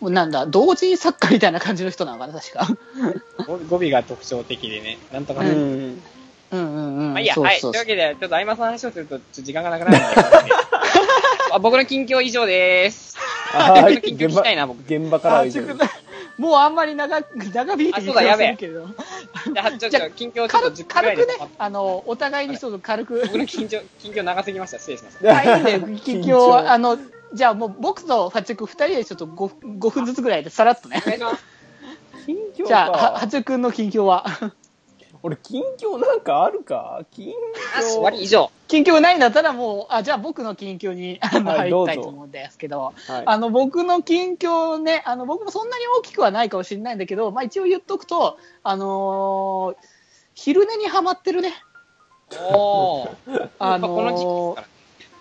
[0.00, 2.66] そなんだ、同人作家みたいな感じの人なのかな、確か。
[3.44, 3.44] う。
[3.44, 4.98] 語語尾が特徴的でね。
[5.12, 5.50] なんとかうね。
[5.50, 5.54] ん。
[5.54, 6.02] うん
[6.52, 7.12] うんうん。
[7.12, 7.56] まあいいや、そうはい。
[7.56, 10.52] とそそういううわけで、ちょっと相馬さんの話をすると、ちょっと時間がなくなるんで。
[11.54, 13.16] あ僕の近況以上でーす。
[13.52, 14.80] 僕の近況聞きたいな、僕。
[14.80, 15.62] 現場からは以上
[16.36, 18.88] もうあんまり長、長引いてあそうだやべえけれど。
[18.88, 23.20] じゃあ、ちょっじゃあと、近況ちょっと軽10分くね、あの、お互いにちょっと軽く。
[23.26, 24.78] 僕の近況、近況長すぎました。
[24.78, 25.32] 失礼しました。
[25.32, 26.98] はい、近況は、 あの、
[27.32, 31.06] じゃあもう僕とファチュク二人でちょっと 5, 5分ずつぐらいでさらっとねお。
[31.06, 31.44] 願いします。
[32.26, 33.26] 近 況じゃあ、はかは。
[33.28, 34.26] ちゅくんの近況は
[35.26, 37.00] 俺、近況なんかあるか？
[37.12, 37.32] 近
[37.80, 38.00] 況。
[38.00, 38.50] わり以上。
[38.68, 43.22] 近況ないんだったらもう、あ、じゃあ僕の近況にあのはい入りたいと思うんですけど、はい。
[43.24, 49.86] あの、僕の近況ね、あの、僕もそんなに大きくはないかもしれないんだけど、まあ一応言っとくと、あのー
[50.34, 51.54] 昼寝にハマってるね。
[52.52, 53.48] おー。
[53.58, 54.64] あのー。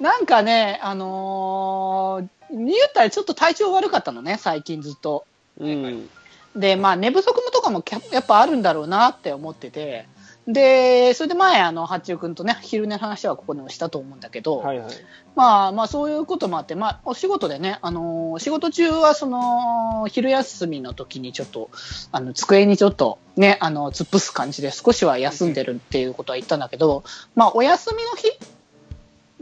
[0.01, 5.25] なんかね、あのー言ったらちょっと体調悪かったのね、最近ずっと。
[5.59, 6.09] うん。
[6.55, 10.07] で、まあ寝不足とかもやっぱあるんだろうなって思ってて、
[10.47, 14.93] で、それで前、あの、八代くんとね、昼寝の話はここでもしたと思うんだけど、はいはい。
[15.35, 21.69] まあまあそういうこともあって、まあお仕事でね、あのー仕事中はその、昼休みの時にちょっと、
[22.11, 27.03] あの、机にちょっとね、あの、突っ伏す感じで少しは休んでるっていうことは言ったんだけど、
[27.35, 28.37] まあお休みの日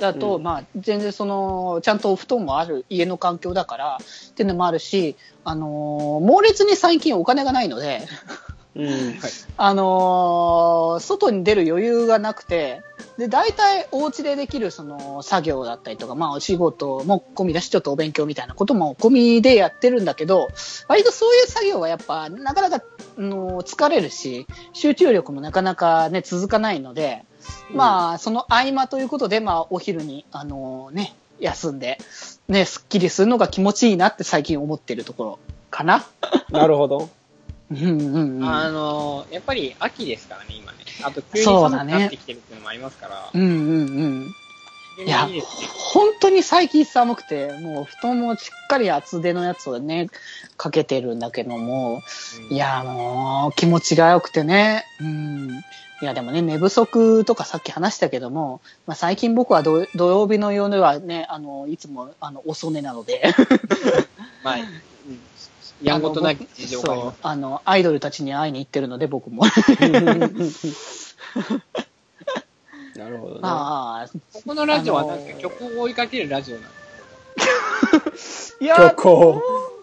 [0.01, 8.01] だと、うんまあ全然その、ちゃんとお布団もある家の環境だから、っていうのもあるし、あのー猛烈に最近お金がないので、
[8.75, 9.19] うん。
[9.57, 12.81] あのー外に出る余裕がなくて、
[13.17, 20.47] で、大体お家でできるその作業だったりとか、まあお仕事も込みだし、ちょっとお勉強みたいなことも込みでやってるんだけど、
[20.87, 22.83] 割とそういう作業はやっぱなかなか、
[23.17, 27.25] あのー疲れるし、集中力もなかなかね、続かないので、
[27.73, 31.97] まあ、その合間ということで、まあ、お昼に、あのね、休んで、
[32.47, 35.39] ね、すっきりするのが気持ちいいなって最近思ってるところ
[35.69, 36.05] かな。
[36.49, 37.09] なるほど。
[37.71, 38.45] うんうんうん。
[38.45, 40.79] あの、やっぱり秋ですからね、今ね。
[41.03, 43.29] あと急にそうだね寒くなってきてるっていうのもありますから。
[43.33, 43.53] うんうんう
[44.27, 44.35] ん。
[44.97, 45.67] 非いや常にいいですね。
[45.93, 50.09] 本当に最近寒くて、もう布団もしっかり厚手のやつをね、
[50.57, 52.01] かけてるんだけども、
[52.49, 54.85] うんいや、もう気持ちが良くてね。
[54.99, 55.63] うん。
[56.01, 63.23] いや、でもね、寝不足とかさっき話したけども、まあ、最近僕は土土曜日の夜はね、あの、いつも、あの、遅寝なので。
[64.43, 64.81] まあ、うん
[65.83, 69.43] やんごとなき事情があの、アイドルたちに会いに行ってるので、僕も。
[72.95, 73.39] なるほどね。
[73.41, 76.63] まあ、ここのラジオはなんあのーか曲を追いかけるラジオなん
[78.11, 79.41] です いや、虚構。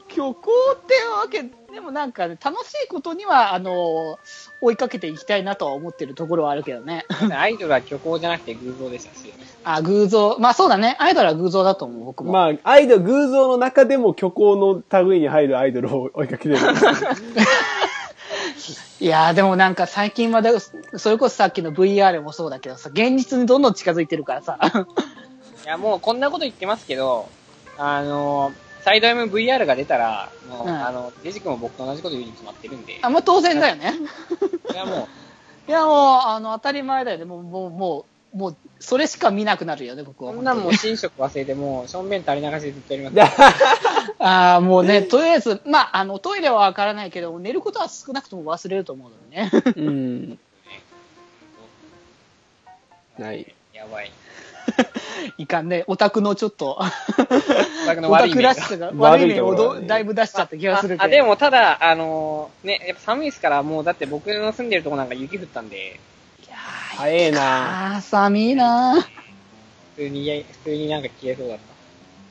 [0.09, 4.19] 虚構ってわけ、でもなんかね、楽しいことには、あの、
[4.63, 7.05] 追いかけていきたいなとは思ってるところはあるけどね。
[7.31, 9.35] アイドルは虚構じゃなくて偶像でしたし。
[9.65, 10.39] あ、偶像。
[10.39, 10.97] まあそうだね。
[10.99, 12.33] アイドルは偶像だと思う、僕も。
[12.33, 16.57] まあ、アイドル、偶像の中でも虚構の類に入るアイドルを追いかけてる。
[19.01, 24.59] いやーでもなんか最近まで、それこそさっきの VR もそうだけどさ、現実にどんどん近づいてるからさ。
[25.65, 27.29] いや、もうこんなこと言ってますけど、
[27.77, 28.53] あの、
[28.83, 33.95] サイド MVR が出たら、もう、うんあの、デジ君も僕と同じこと言うに決まってるんで、あ、まあ当然だよね。
[34.73, 35.09] いやも
[35.67, 37.25] いやもう、あの、当たり前だよね。
[37.25, 40.33] もう、もう、もう、もう、それしか見なくなるよね、僕う、は。
[40.33, 43.43] こんなんもう寝食忘れて、もう、しょんべん垂れ流してずっとやります。
[44.19, 49.51] ああ、もうね、とりあえず、まあ、あの、トイレはわからないけど、寝ることは少なくとも忘れると思うのでね。
[49.77, 50.39] うん。
[53.19, 53.55] ない。
[53.73, 54.11] やばい。
[55.39, 55.85] いかんね。
[55.87, 56.79] オタクのちょっと、
[58.09, 61.03] オタクらしさが、悪い面をどだいぶ出しちゃった気がするけど。
[61.03, 66.01] ああ、でも、ただ、あのね、やっぱ寒いですから、もう、だって僕の住んでるとこなんか雪降ったんで、
[66.47, 66.57] いや
[66.97, 67.99] 早えな。
[67.99, 69.09] ー、寒いな普
[69.97, 71.69] 通に、普通になんか消えそうだった。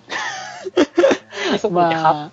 [1.59, 2.31] そこにはまあ、っ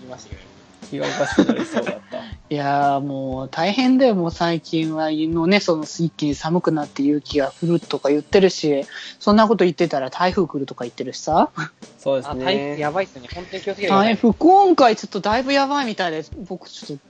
[0.00, 0.53] きましたけど、
[0.84, 2.18] 気がおかしくなりそうだった。
[2.50, 8.84] いやーもう大変だよ、もう最近は、のね、その一気に寒くなって雪が降るとか言ってるし、
[9.18, 11.50] そんなこと言ってたら台風来るとか言ってるしさ。
[11.98, 12.78] そうですあ、台風ね。
[12.78, 13.28] やばいっすよね。
[13.34, 14.06] 本当に気をつけてください。
[14.08, 17.04] 台風、今回ちょっとだいぶやばいみたいで、僕ちょっと、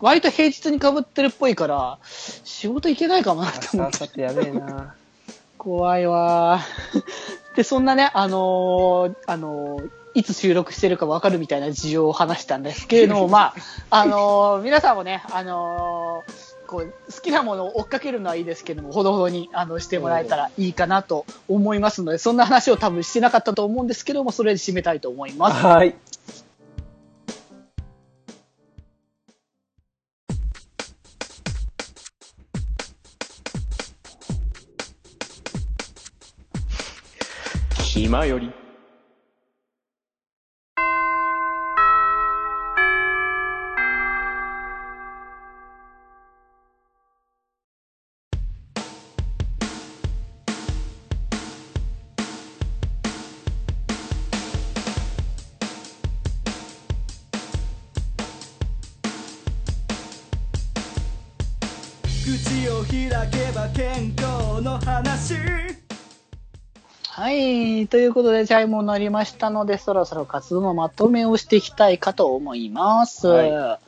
[0.00, 1.98] 割と平日に被ってるっぽいから、
[2.44, 3.98] 仕事行けないかもなって明思って。
[3.98, 4.94] 日、明後日やべえな。
[5.56, 7.56] 怖いわー。
[7.56, 13.54] で、そんなね、あのーあのーいつ収録してるか分かるみたいな事情を話したんですけれども、 まあ、
[13.90, 25.66] あのー皆さんもね、あのーこう、好きなものを追っかけるのはいいですけども、ほどほどに、あの、してもらえたらいいかなと思いますので、そんな話を多分してなかったと思うんですけども、それで締めたいと思います。
[25.66, 25.94] はい。
[37.92, 38.52] 気まより
[67.90, 73.26] ということで、チャイムになりましたので、そろそろ活動のまとめをしていきたいかと思います。
[73.26, 73.78] は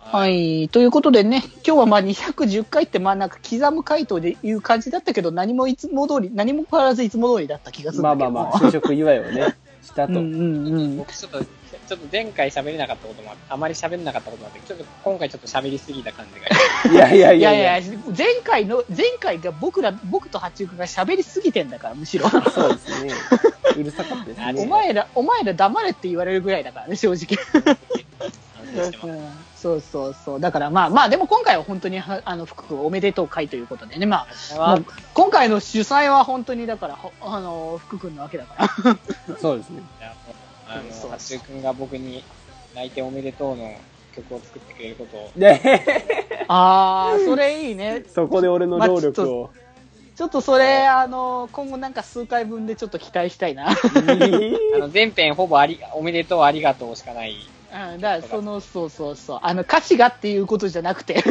[0.00, 0.68] はいい。
[0.68, 8.30] ということでね、今日はまあ210回ってまあなんか刻む回答でいう感じだったけど、何もいつも通り、何も変わらずいつも通りだった気がするんだけど。
[8.30, 10.14] まあまあまあ、就職祝いをね、したと。
[10.14, 10.96] うんうんうん。
[10.98, 11.38] 僕ちょっと、
[11.88, 16.46] ちょっと前回喋れなかったこともああまり喋れなかったこともあって、ちょっと今回ちょっと喋りすぎた感じが。
[16.92, 17.62] いやいやいいやいや。
[17.62, 22.28] やいや、前回の、前回が僕ら、僕と八中君が喋りすぎてんだから、むしろ。
[22.28, 23.14] そうですね。
[23.74, 24.62] うるさかったですね。
[24.62, 27.38] お前ら、お前ら黙れって言われるぐらいだからね、正直。
[29.56, 30.40] そうそうそう。
[30.40, 34.26] だからまあまあ、でも今回は本当には、あの、福君おめでとう会ということでね、ま
[34.58, 34.78] あ、
[35.14, 38.68] 今回の主催は本当にだから、ほあの、福君なわけだか
[39.24, 39.36] ら。
[39.40, 39.82] そうですね。
[40.68, 42.22] ああそうの、八中君が僕に
[42.74, 43.74] 泣いておめでとうの
[44.14, 45.60] 曲を作ってくれることを、で、
[46.48, 48.04] あー、それいいね。
[48.14, 49.50] そこで俺の労力を。
[50.18, 53.70] ちょっとそれ、あの、今後なんか数回分でちょっと期待したいな。
[53.70, 53.74] あ
[54.78, 57.36] の、全編ほぼあり、おめでとう、ありがとうしかない。
[57.72, 59.38] うん、だからその、そうそうそう。
[59.42, 61.22] あの、歌詞がっていうことじゃなくて、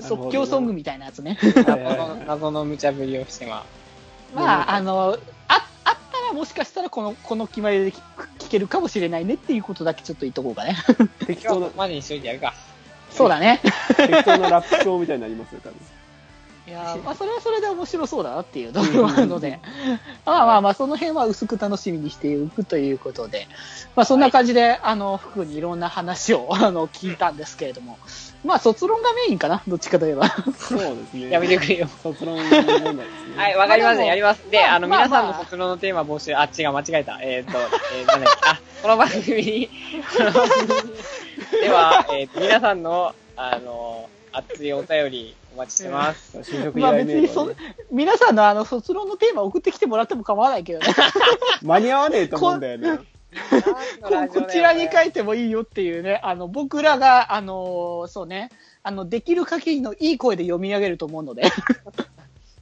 [0.00, 1.38] 即興ソングみたいなやつね。
[1.40, 3.64] はい謎の謎の無茶ぶりをしてま
[4.34, 5.18] まあ、あの、
[6.32, 8.00] らもしかしたらこの、この決まりで聞
[8.38, 10.76] 聞けるかもしれないねっていうことだけちょっと言っとこうかね。
[11.26, 12.54] 適当なまでにしといてやるか。
[13.10, 13.60] そうだね。
[13.96, 15.76] 適当なラップショーみたいになりますよ、多分。
[16.66, 19.58] いやーまあ、それはそれで面白そうだなっていうところもあるので、
[20.24, 23.48] まあまあまあ、その辺は薄く楽しみにしていくということで、
[23.96, 27.98] まあそんな感じで、あの、福にいろんな話を、あの、聞いたんですけれども、
[28.44, 30.28] まあ卒論がメインかな、どっちかといえば。
[30.58, 31.30] そうですね。
[31.30, 31.88] やめてくれよ。
[32.02, 33.04] 卒論問題ですね。
[33.36, 33.90] はい、わかりました。
[33.90, 34.50] まあでもやります。
[34.50, 37.18] で、まああの、まあ皆さんのまあ卒論のテーマ募集、あ、違う、間違えた。
[37.22, 39.70] えっ、と、えー、なんだっけ、あ、この番組に、
[40.16, 40.68] この番組
[41.60, 46.38] では、えっ、と、皆さんの、あの、熱いお便りお待ちしてます。
[46.38, 47.52] 就職依まあ頼別にそ
[47.90, 50.86] 皆さんのあの卒論のテーマ送ってきてもらっても構わないけどね。
[51.62, 52.98] 間に合わねえと思うんだよね。
[54.02, 58.50] ここちらに書いてもいいよっていうね、あの、僕らが、あの、そうね、
[58.82, 61.44] あの、できる限りのいい声で読み上げると思うので。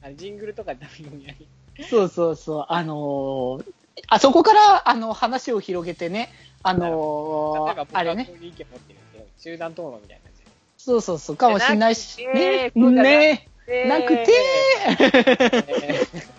[0.03, 1.35] あのジングルとかダメ読み上
[1.77, 3.61] げそうそうそう、あの
[4.07, 6.31] あそこから、あの、話を広げてね、
[6.63, 8.31] あの例えば僕あれね。
[9.37, 10.51] 集団討論みたいな感じで。
[10.77, 12.33] そうそうそう、かもしれないし、な
[13.03, 13.47] ね。
[13.67, 14.27] ね、なくて、
[14.87, 16.31] えー。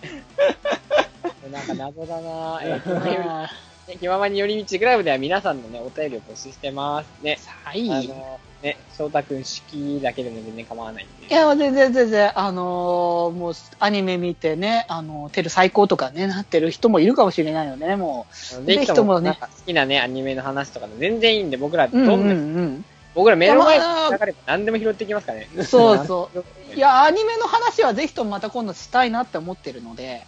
[1.51, 2.59] なんか謎だな。
[2.63, 3.49] えー気まよりあ
[3.87, 7.07] ね気ままに寄り道クラブでは皆さんのね、お便りを募集してます。
[7.21, 7.37] ね。
[7.63, 7.85] はい。
[7.85, 11.33] いあの、ね、翔太くん式だけでも全然構わないんで。
[11.33, 21.89] や、全然全然、あのーもう、アニメ見てね、あの、テル最高とかね、なってる人もいるかもしれないのでね、もあのぜひともね好きなね、アニメの話とかで全然いいんで、僕ら、う。
[21.91, 25.49] どんな、うんうん僕ら目の前にいやまあ流れば何でも拾っていきますからね。
[25.55, 25.65] うん。
[25.65, 26.43] そうそう。
[26.75, 30.23] いや、アニメの話はぜひともまた今度したいなって思ってるので、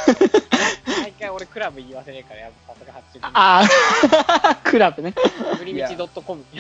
[1.03, 3.27] 毎回俺クラブ言い忘れるから、やっぱさすが八中くん。
[3.27, 5.15] ああ、 クラブね。
[5.59, 6.45] ブリミチ .com。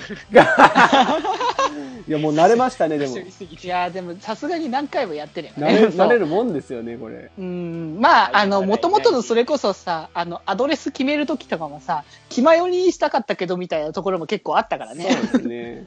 [2.06, 3.18] いや、もう慣れましたね、でも。
[3.18, 3.24] い
[3.66, 5.86] や、でもさすがに何回もやってるよ慣れね。
[5.88, 7.30] 慣れるもんですよね、これ。
[7.38, 15.10] うん、まあ、あの、はいもともとのそれこそさ、あの、アドレス決めるときとかもさ、気まよりにしたかったけどみたいなところも結構あったからね。
[15.10, 15.86] そうですね。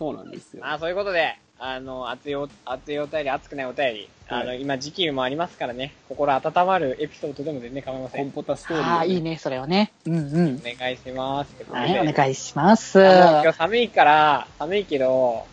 [0.00, 0.62] そうなんですよ。
[0.62, 8.24] まあ、そういうことで、あの、熱いお、熱いお便り、熱くないお便り、あの、はい今時期もありますからね、心温まるエピソードでも全然構いません。
[8.24, 9.20] コンポタストーリー、ああ、いい。
[9.20, 9.92] ね、それはね。
[10.06, 10.56] うんうん。
[10.56, 11.54] お願いします。
[11.70, 12.98] はい、お願いします。
[12.98, 15.44] あの今日寒いから、寒いけど、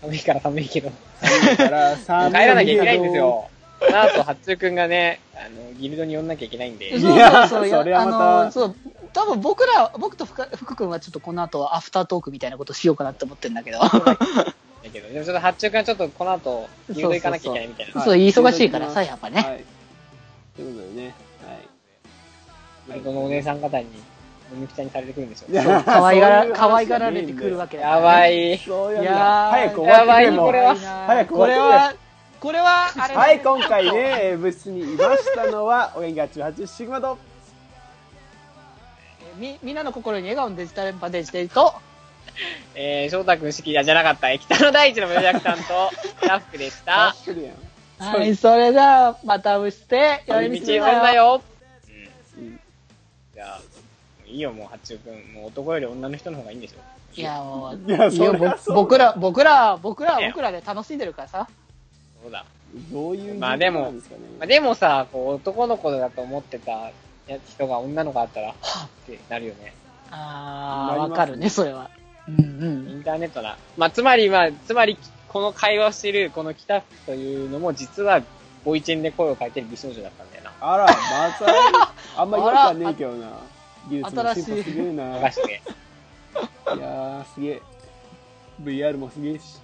[0.00, 1.96] 寒いから寒いけど、だから、
[2.30, 3.48] 帰らなきゃいけないんですよ。
[3.80, 7.00] この後、八中くんがね、あの、ギルドに寄んなきゃいけないんで。
[7.00, 8.76] そういやそうそうそれはまたあの、そう、
[9.12, 13.80] 多分僕ら、僕と福福君はちょっとこの後アフタートークみたいなことしようかなって思ってるんだけど。
[14.82, 18.02] だけど、でもちょっと八中くんはちょっとこの後、ギルド行かなきゃいけないみたいな。
[18.02, 19.64] そう忙しいからさやっぱねはい。
[20.56, 21.14] ということでね。
[22.88, 23.86] ギルドのお姉さん方に、
[24.54, 25.56] むきちゃんにされてくるんでしょ。
[25.56, 25.84] はい。
[25.84, 28.58] 可愛がら、そうい愛がられてくるわけだからやねばい。
[28.58, 30.76] そういうやー早く終わってくれやばいこれは
[31.06, 32.08] 早くこれ終わっては、
[32.40, 37.18] これは、あれはい、今回ね、えー部室にいましたのは、お元気88シグマと、
[39.36, 41.74] み、みんなの心に笑顔のデジタルバデジデジと、
[42.74, 47.14] えー、翔太くん式じゃなかった、北の大地の無役さんと、スタッフでした。
[47.98, 51.12] はい、それでは、またうして、寄寄り道り道呼んだ。
[51.12, 51.42] よ。
[52.36, 52.44] うん。
[52.44, 52.60] うん
[53.34, 53.60] じゃあ、
[54.26, 55.34] いいよ、もう、八中くん。
[55.34, 57.20] もう男より女の人の方がいいんでしょ。
[57.20, 58.10] いや、もう、いや
[58.66, 61.48] 僕ら、僕ら、僕らは僕らで楽しんでるからさ。
[62.22, 62.44] そうだ。
[62.92, 63.92] どういうまあでも
[64.38, 66.92] まあ、でもさ、こう、男の子だと思ってた
[67.28, 69.74] や人が女の子だったら、はぁってなるよね。
[70.10, 71.90] あー、なりますわかるね、それは。
[72.28, 72.44] うん
[72.86, 73.00] うイん。
[73.00, 73.56] ンターネットな。
[73.76, 74.98] まあ、つまり、まあ、つまり、
[75.28, 78.22] この会話をしている、この北福というのも、実は、
[78.64, 80.52] ボイチェンで声を変えてる美少女だったんだよな。
[80.60, 83.30] あら、また、あんまりよくはねえけどな。
[83.88, 85.04] 技術の進歩すげえな。
[85.18, 85.20] い。
[85.20, 87.62] やー、すげえ。
[88.62, 89.58] VR もすげえし。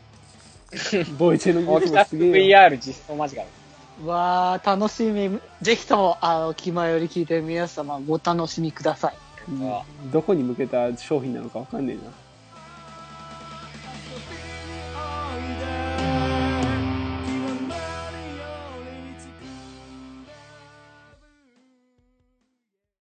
[1.19, 2.59] ボイチェのもう北福技術もすげえよ。
[2.59, 4.07] VR 実装間違い。
[4.07, 5.39] わー、楽しみ。
[5.63, 9.15] ぜひとも、あの、気前より聞いてる皆様、ご楽しみください。
[9.49, 12.03] うんどこに向けた商品なのかわかんねえな。